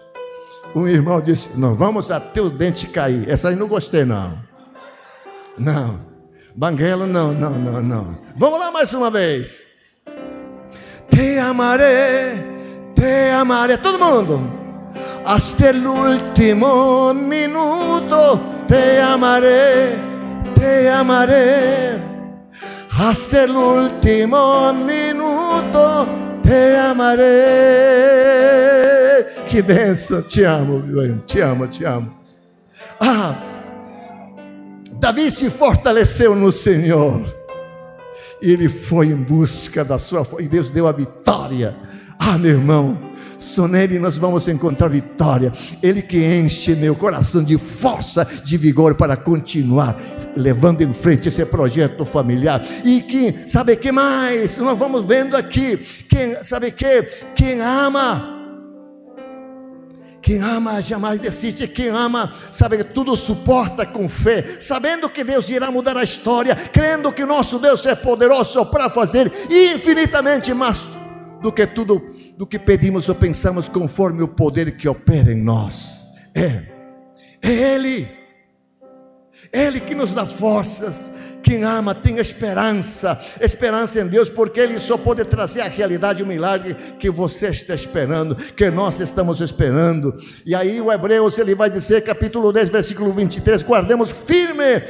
Um 0.72 0.86
irmão 0.86 1.20
disse: 1.20 1.58
Nós 1.58 1.76
vamos 1.76 2.12
até 2.12 2.40
o 2.40 2.48
dente 2.48 2.86
cair. 2.86 3.28
Essa 3.28 3.48
aí 3.48 3.56
não 3.56 3.66
gostei, 3.66 4.04
não. 4.04 4.38
Não. 5.58 6.07
Banguela, 6.58 7.06
não, 7.06 7.32
não, 7.32 7.52
não, 7.52 7.80
não. 7.80 8.18
Vamos 8.36 8.58
lá 8.58 8.72
mais 8.72 8.92
uma 8.92 9.12
vez. 9.12 9.64
Te 11.08 11.38
amaré, 11.38 12.34
te 12.96 13.30
amaré. 13.30 13.76
Todo 13.76 13.96
mundo. 13.96 14.40
Hasta 15.24 15.70
el 15.70 15.86
último 15.86 17.14
minuto 17.14 18.40
te 18.66 19.00
amaré, 19.00 20.00
te 20.56 20.90
amaré. 20.90 22.00
Hasta 22.90 23.44
el 23.44 23.54
último 23.56 24.72
minuto 24.72 26.08
te 26.42 26.76
amaré. 26.76 27.24
Que 29.48 29.62
benção, 29.62 30.22
te 30.22 30.44
amo, 30.44 30.82
te 31.24 31.40
amo, 31.40 31.68
te 31.68 31.86
amo. 31.86 32.12
Ah, 32.98 33.36
Davi 34.98 35.30
se 35.30 35.48
fortaleceu 35.48 36.34
no 36.34 36.50
Senhor. 36.50 37.22
Ele 38.40 38.68
foi 38.68 39.06
em 39.06 39.16
busca 39.16 39.84
da 39.84 39.98
sua 39.98 40.26
e 40.38 40.48
Deus 40.48 40.70
deu 40.70 40.86
a 40.86 40.92
vitória. 40.92 41.74
Ah, 42.18 42.36
meu 42.36 42.52
irmão, 42.52 42.98
só 43.38 43.68
nele 43.68 43.98
nós 43.98 44.16
vamos 44.16 44.48
encontrar 44.48 44.88
vitória. 44.88 45.52
Ele 45.82 46.02
que 46.02 46.18
enche 46.18 46.74
meu 46.74 46.94
coração 46.94 47.42
de 47.42 47.56
força, 47.56 48.26
de 48.44 48.56
vigor 48.56 48.96
para 48.96 49.16
continuar 49.16 49.96
levando 50.36 50.82
em 50.82 50.92
frente 50.92 51.28
esse 51.28 51.44
projeto 51.46 52.04
familiar. 52.04 52.62
E 52.84 53.00
que, 53.00 53.48
sabe 53.48 53.76
que 53.76 53.92
mais? 53.92 54.58
Nós 54.58 54.78
vamos 54.78 55.04
vendo 55.04 55.36
aqui, 55.36 55.76
quem, 56.08 56.42
sabe 56.42 56.70
que? 56.70 57.02
Quem 57.34 57.60
ama 57.60 58.37
quem 60.28 60.42
ama 60.42 60.82
jamais 60.82 61.18
desiste, 61.18 61.66
quem 61.66 61.88
ama, 61.88 62.34
sabe 62.52 62.76
que 62.76 62.84
tudo 62.84 63.16
suporta 63.16 63.86
com 63.86 64.10
fé, 64.10 64.60
sabendo 64.60 65.08
que 65.08 65.24
Deus 65.24 65.48
irá 65.48 65.72
mudar 65.72 65.96
a 65.96 66.04
história, 66.04 66.54
crendo 66.54 67.10
que 67.10 67.24
nosso 67.24 67.58
Deus 67.58 67.86
é 67.86 67.94
poderoso 67.94 68.66
para 68.66 68.90
fazer 68.90 69.32
infinitamente 69.48 70.52
mais 70.52 70.86
do 71.40 71.50
que 71.50 71.66
tudo 71.66 72.14
do 72.36 72.46
que 72.46 72.58
pedimos 72.58 73.08
ou 73.08 73.14
pensamos, 73.14 73.68
conforme 73.68 74.22
o 74.22 74.28
poder 74.28 74.76
que 74.76 74.86
opera 74.86 75.32
em 75.32 75.42
nós. 75.42 76.04
É, 76.34 76.62
é 77.40 77.50
Ele, 77.50 78.06
é 79.50 79.64
Ele 79.64 79.80
que 79.80 79.94
nos 79.94 80.12
dá 80.12 80.26
forças, 80.26 81.10
quem 81.42 81.64
ama 81.64 81.94
tem 81.94 82.18
esperança, 82.18 83.20
esperança 83.40 84.00
em 84.00 84.06
Deus, 84.06 84.28
porque 84.28 84.60
Ele 84.60 84.78
só 84.78 84.96
pode 84.96 85.24
trazer 85.24 85.60
a 85.60 85.68
realidade, 85.68 86.22
o 86.22 86.26
milagre 86.26 86.76
que 86.98 87.10
você 87.10 87.48
está 87.48 87.74
esperando, 87.74 88.34
que 88.34 88.70
nós 88.70 89.00
estamos 89.00 89.40
esperando. 89.40 90.14
E 90.44 90.54
aí 90.54 90.80
o 90.80 90.92
Hebreus 90.92 91.38
ele 91.38 91.54
vai 91.54 91.70
dizer, 91.70 92.02
capítulo 92.02 92.52
10, 92.52 92.68
versículo 92.68 93.12
23, 93.12 93.62
guardemos 93.62 94.10
firme 94.10 94.82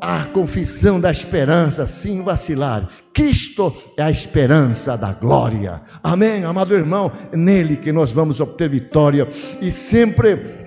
a 0.00 0.24
confissão 0.24 1.00
da 1.00 1.12
esperança, 1.12 1.86
sem 1.86 2.24
vacilar. 2.24 2.88
Cristo 3.14 3.72
é 3.96 4.02
a 4.02 4.10
esperança 4.10 4.96
da 4.96 5.12
glória. 5.12 5.80
Amém, 6.02 6.44
amado 6.44 6.74
irmão, 6.74 7.12
é 7.30 7.36
nele 7.36 7.76
que 7.76 7.92
nós 7.92 8.10
vamos 8.10 8.40
obter 8.40 8.68
vitória. 8.68 9.28
E 9.60 9.70
sempre 9.70 10.62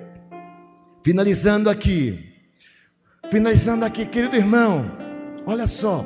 finalizando 1.03 1.69
aqui, 1.69 2.34
Finalizando 3.31 3.85
aqui, 3.85 4.05
querido 4.05 4.35
irmão, 4.35 4.85
olha 5.45 5.67
só, 5.67 6.05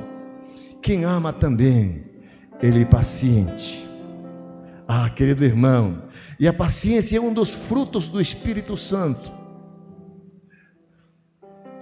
quem 0.81 1.03
ama 1.03 1.33
também, 1.33 2.05
ele 2.61 2.81
é 2.81 2.85
paciente. 2.85 3.87
Ah, 4.87 5.09
querido 5.09 5.43
irmão, 5.43 6.01
e 6.39 6.47
a 6.47 6.53
paciência 6.53 7.17
é 7.17 7.21
um 7.21 7.33
dos 7.33 7.53
frutos 7.53 8.07
do 8.07 8.19
Espírito 8.19 8.75
Santo. 8.77 9.31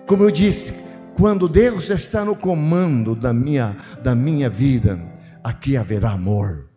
Como 0.07 0.23
eu 0.23 0.31
disse, 0.31 0.73
quando 1.15 1.47
Deus 1.47 1.89
está 1.89 2.25
no 2.25 2.35
comando 2.35 3.15
da 3.15 3.33
minha, 3.33 3.75
da 4.03 4.13
minha 4.15 4.49
vida, 4.49 4.99
aqui 5.43 5.77
haverá 5.77 6.11
amor, 6.11 6.69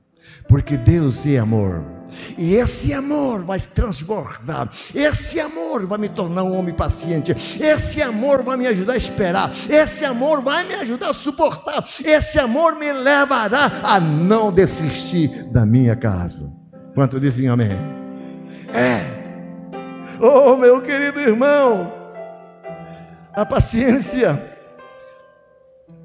porque 0.49 0.77
Deus 0.77 1.27
é 1.27 1.39
amor. 1.39 2.00
E 2.37 2.55
esse 2.55 2.93
amor 2.93 3.43
vai 3.43 3.59
transbordar. 3.61 4.71
Esse 4.95 5.41
amor 5.41 5.87
vai 5.87 5.99
me 5.99 6.09
tornar 6.09 6.43
um 6.45 6.57
homem 6.59 6.75
paciente. 6.75 7.33
Esse 7.61 8.03
amor 8.03 8.43
vai 8.43 8.57
me 8.57 8.67
ajudar 8.67 8.95
a 8.95 8.97
esperar. 8.97 9.53
Esse 9.69 10.05
amor 10.05 10.41
vai 10.41 10.67
me 10.67 10.75
ajudar 10.75 11.11
a 11.11 11.15
suportar. 11.15 11.87
Esse 12.05 12.39
amor 12.39 12.77
me 12.77 12.93
levará 12.93 13.81
a 13.83 14.01
não 14.01 14.53
desistir 14.53 15.45
da 15.51 15.65
minha 15.67 15.97
casa. 15.97 16.51
Quanto 16.95 17.21
dizem 17.21 17.49
amém? 17.49 17.79
É. 18.75 19.21
Oh, 20.21 20.57
meu 20.57 20.83
querido 20.83 21.19
irmão, 21.19 21.93
a 23.33 23.47
paciência 23.47 24.59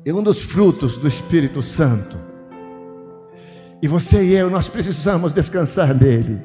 é 0.05 0.13
um 0.13 0.23
dos 0.23 0.41
frutos 0.41 0.97
do 0.97 1.07
Espírito 1.07 1.61
Santo. 1.61 2.34
E 3.85 3.87
você 3.87 4.23
e 4.23 4.33
eu, 4.33 4.49
nós 4.49 4.67
precisamos 4.67 5.31
descansar 5.31 5.93
nele. 5.93 6.41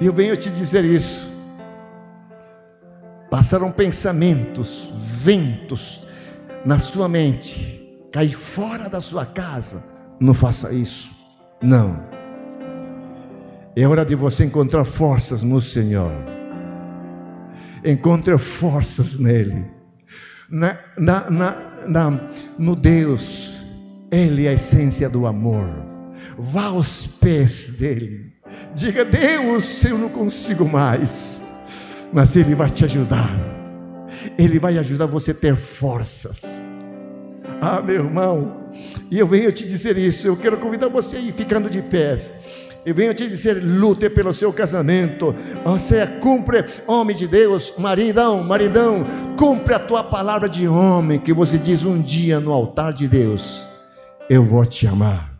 E 0.00 0.06
eu 0.06 0.12
venho 0.14 0.34
te 0.34 0.48
dizer 0.48 0.86
isso. 0.86 1.30
Passaram 3.30 3.70
pensamentos, 3.70 4.90
ventos 5.04 6.00
na 6.64 6.78
sua 6.78 7.10
mente, 7.10 7.94
cair 8.10 8.32
fora 8.32 8.88
da 8.88 9.02
sua 9.02 9.26
casa. 9.26 9.84
Não 10.18 10.32
faça 10.32 10.72
isso. 10.72 11.10
Não. 11.60 12.02
É 13.76 13.86
hora 13.86 14.02
de 14.02 14.14
você 14.14 14.46
encontrar 14.46 14.86
forças 14.86 15.42
no 15.42 15.60
Senhor. 15.60 16.10
Encontre 17.84 18.38
forças 18.38 19.18
nele. 19.18 19.66
Na, 20.48 20.78
na, 20.96 21.30
na, 21.30 21.56
na 21.86 22.20
no 22.58 22.74
Deus 22.74 23.55
ele 24.16 24.46
é 24.46 24.50
a 24.50 24.54
essência 24.54 25.10
do 25.10 25.26
amor. 25.26 25.68
Vá 26.38 26.66
aos 26.66 27.06
pés 27.06 27.74
dele. 27.78 28.32
Diga, 28.74 29.04
Deus, 29.04 29.84
eu 29.84 29.98
não 29.98 30.08
consigo 30.08 30.64
mais. 30.64 31.42
mas 32.12 32.34
Ele 32.34 32.54
vai 32.54 32.70
te 32.70 32.84
ajudar. 32.84 33.30
Ele 34.38 34.58
vai 34.58 34.78
ajudar 34.78 35.06
você 35.06 35.32
a 35.32 35.34
ter 35.34 35.54
forças. 35.56 36.44
Ah, 37.60 37.82
meu 37.82 37.96
irmão, 37.96 38.70
e 39.10 39.18
eu 39.18 39.26
venho 39.26 39.52
te 39.52 39.66
dizer 39.66 39.96
isso. 39.98 40.26
Eu 40.26 40.36
quero 40.36 40.56
convidar 40.56 40.88
você 40.88 41.16
a 41.16 41.20
ir 41.20 41.32
ficando 41.32 41.68
de 41.68 41.82
pés. 41.82 42.34
Eu 42.84 42.94
venho 42.94 43.12
te 43.12 43.26
dizer: 43.26 43.60
lute 43.62 44.08
pelo 44.08 44.32
seu 44.32 44.52
casamento. 44.52 45.34
Você 45.64 46.06
cumpre, 46.20 46.64
homem 46.86 47.16
de 47.16 47.26
Deus, 47.26 47.74
maridão, 47.78 48.42
maridão, 48.42 49.06
cumpre 49.36 49.74
a 49.74 49.78
tua 49.78 50.04
palavra 50.04 50.48
de 50.48 50.68
homem 50.68 51.18
que 51.18 51.32
você 51.32 51.58
diz 51.58 51.82
um 51.82 52.00
dia 52.00 52.38
no 52.38 52.52
altar 52.52 52.92
de 52.92 53.08
Deus: 53.08 53.65
Eu 54.28 54.44
vou 54.44 54.66
te 54.66 54.86
amar. 54.86 55.38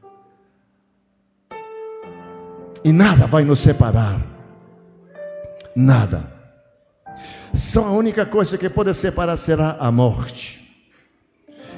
E 2.85 2.93
nada 2.93 3.27
vai 3.27 3.45
nos 3.45 3.59
separar. 3.59 4.25
Nada. 5.75 6.33
Só 7.53 7.87
a 7.87 7.91
única 7.91 8.25
coisa 8.25 8.57
que 8.57 8.71
pode 8.71 8.95
separar 8.95 9.37
será 9.37 9.77
a 9.81 9.91
morte. 9.91 10.73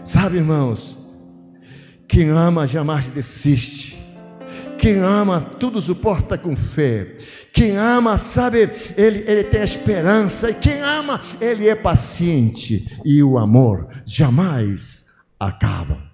Sabe, 0.04 0.36
irmãos, 0.36 0.98
quem 2.06 2.28
ama 2.28 2.66
jamais 2.66 3.06
desiste. 3.06 3.98
Quem 4.78 4.98
ama, 4.98 5.40
tudo 5.58 5.80
suporta 5.80 6.36
com 6.36 6.54
fé. 6.54 7.16
Quem 7.52 7.76
ama, 7.76 8.18
sabe, 8.18 8.70
ele, 8.96 9.24
ele 9.26 9.44
tem 9.44 9.62
esperança. 9.62 10.50
E 10.50 10.54
quem 10.54 10.80
ama, 10.80 11.20
ele 11.40 11.68
é 11.68 11.74
paciente. 11.74 12.98
E 13.04 13.22
o 13.22 13.38
amor 13.38 13.88
jamais 14.04 15.06
acaba. 15.40 16.08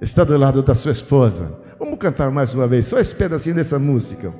Está 0.00 0.24
do 0.24 0.34
lado 0.38 0.62
da 0.62 0.74
sua 0.74 0.92
esposa. 0.92 1.58
Vamos 1.78 1.98
cantar 1.98 2.30
mais 2.30 2.54
uma 2.54 2.66
vez, 2.66 2.86
só 2.86 2.98
esse 2.98 3.14
pedacinho 3.14 3.54
dessa 3.54 3.78
música. 3.78 4.32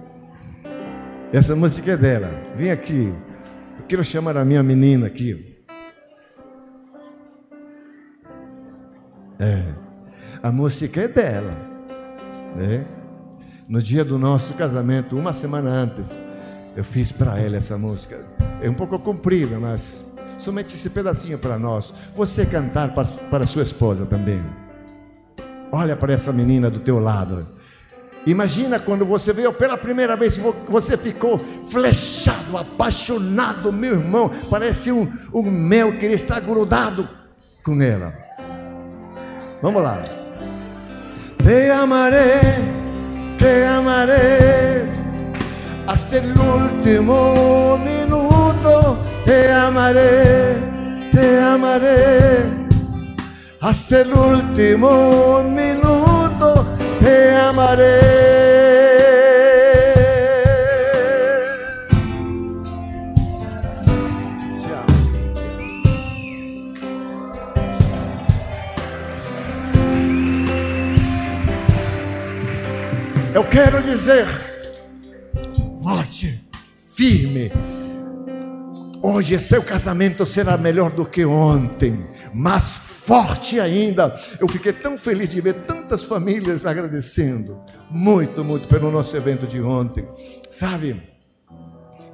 Essa 1.30 1.54
música 1.54 1.92
é 1.92 1.96
dela. 1.98 2.30
Vem 2.56 2.70
aqui. 2.70 3.12
Eu 3.78 3.84
quero 3.86 4.02
chamar 4.02 4.38
a 4.38 4.44
minha 4.44 4.62
menina 4.62 5.06
aqui. 5.06 5.62
É. 9.38 9.64
A 10.42 10.50
música 10.50 11.02
é 11.02 11.08
dela. 11.08 11.52
Né? 12.56 12.86
No 13.68 13.82
dia 13.82 14.02
do 14.02 14.18
nosso 14.18 14.54
casamento, 14.54 15.14
uma 15.14 15.34
semana 15.34 15.68
antes, 15.68 16.18
eu 16.74 16.82
fiz 16.82 17.12
para 17.12 17.38
ela 17.38 17.58
essa 17.58 17.76
música. 17.76 18.24
É 18.62 18.70
um 18.70 18.74
pouco 18.74 18.98
comprida, 18.98 19.58
mas 19.58 20.16
somente 20.38 20.74
esse 20.74 20.88
pedacinho 20.88 21.38
para 21.38 21.58
nós. 21.58 21.92
Você 22.16 22.46
cantar 22.46 22.94
para, 22.94 23.06
para 23.06 23.46
sua 23.46 23.62
esposa 23.62 24.06
também. 24.06 24.40
Olha 25.72 25.96
para 25.96 26.12
essa 26.12 26.32
menina 26.32 26.70
do 26.70 26.80
teu 26.80 26.98
lado. 26.98 27.46
Imagina 28.26 28.78
quando 28.78 29.06
você 29.06 29.32
veio 29.32 29.52
pela 29.52 29.78
primeira 29.78 30.14
vez, 30.14 30.38
você 30.68 30.96
ficou 30.96 31.38
flechado, 31.70 32.56
apaixonado, 32.56 33.72
meu 33.72 33.94
irmão. 33.94 34.30
Parece 34.50 34.92
um, 34.92 35.10
um 35.32 35.42
mel 35.42 35.92
que 35.92 36.04
ele 36.04 36.14
está 36.14 36.38
grudado 36.38 37.08
com 37.64 37.80
ela. 37.80 38.12
Vamos 39.62 39.82
lá. 39.82 40.02
Te 41.42 41.70
amaré, 41.70 42.40
te 43.38 43.64
amaré, 43.64 44.86
hasta 45.86 46.18
el 46.18 46.38
último 46.38 47.78
minuto. 47.78 48.98
Te 49.24 49.50
amaré, 49.50 50.58
te 51.12 51.38
amaré, 51.38 52.59
hasta 53.60 54.00
el 54.00 54.12
último 54.12 55.42
minuto. 55.42 56.66
Te 56.98 57.34
amaré. 57.36 58.00
Eu 73.32 73.44
quero 73.44 73.80
dizer, 73.82 74.26
volte 75.80 76.50
firme. 76.94 77.50
Hoje 79.02 79.38
seu 79.38 79.62
casamento 79.62 80.26
será 80.26 80.58
melhor 80.58 80.90
do 80.90 81.06
que 81.06 81.24
ontem, 81.24 82.06
mais 82.34 82.79
forte 83.10 83.58
ainda. 83.58 84.16
Eu 84.38 84.46
fiquei 84.46 84.72
tão 84.72 84.96
feliz 84.96 85.28
de 85.28 85.40
ver 85.40 85.54
tantas 85.54 86.04
famílias 86.04 86.64
agradecendo, 86.64 87.60
muito, 87.90 88.44
muito 88.44 88.68
pelo 88.68 88.88
nosso 88.88 89.16
evento 89.16 89.48
de 89.48 89.60
ontem. 89.60 90.06
Sabe, 90.48 91.02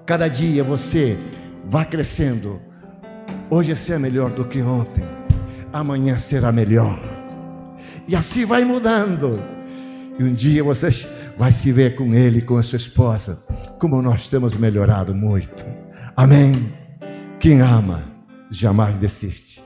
cada 0.07 0.27
dia 0.27 0.65
você 0.65 1.19
vai 1.67 1.85
crescendo. 1.85 2.59
Hoje 3.51 3.77
será 3.77 3.99
melhor 3.99 4.31
do 4.31 4.47
que 4.47 4.63
ontem, 4.63 5.05
amanhã 5.71 6.19
será 6.19 6.51
melhor. 6.51 6.99
E 8.09 8.17
assim 8.17 8.47
vai 8.47 8.65
mudando. 8.65 9.39
E 10.19 10.25
um 10.25 10.33
dia 10.33 10.65
você 10.65 10.89
vai 11.37 11.53
se 11.53 11.73
ver 11.73 11.95
com 11.95 12.15
ele, 12.15 12.41
com 12.41 12.57
a 12.57 12.63
sua 12.63 12.79
esposa, 12.79 13.45
como 13.79 14.01
nós 14.01 14.29
temos 14.29 14.57
melhorado 14.57 15.15
muito. 15.15 15.63
Amém. 16.17 16.73
Quem 17.39 17.61
ama 17.61 18.03
jamais 18.51 18.97
desiste. 18.97 19.66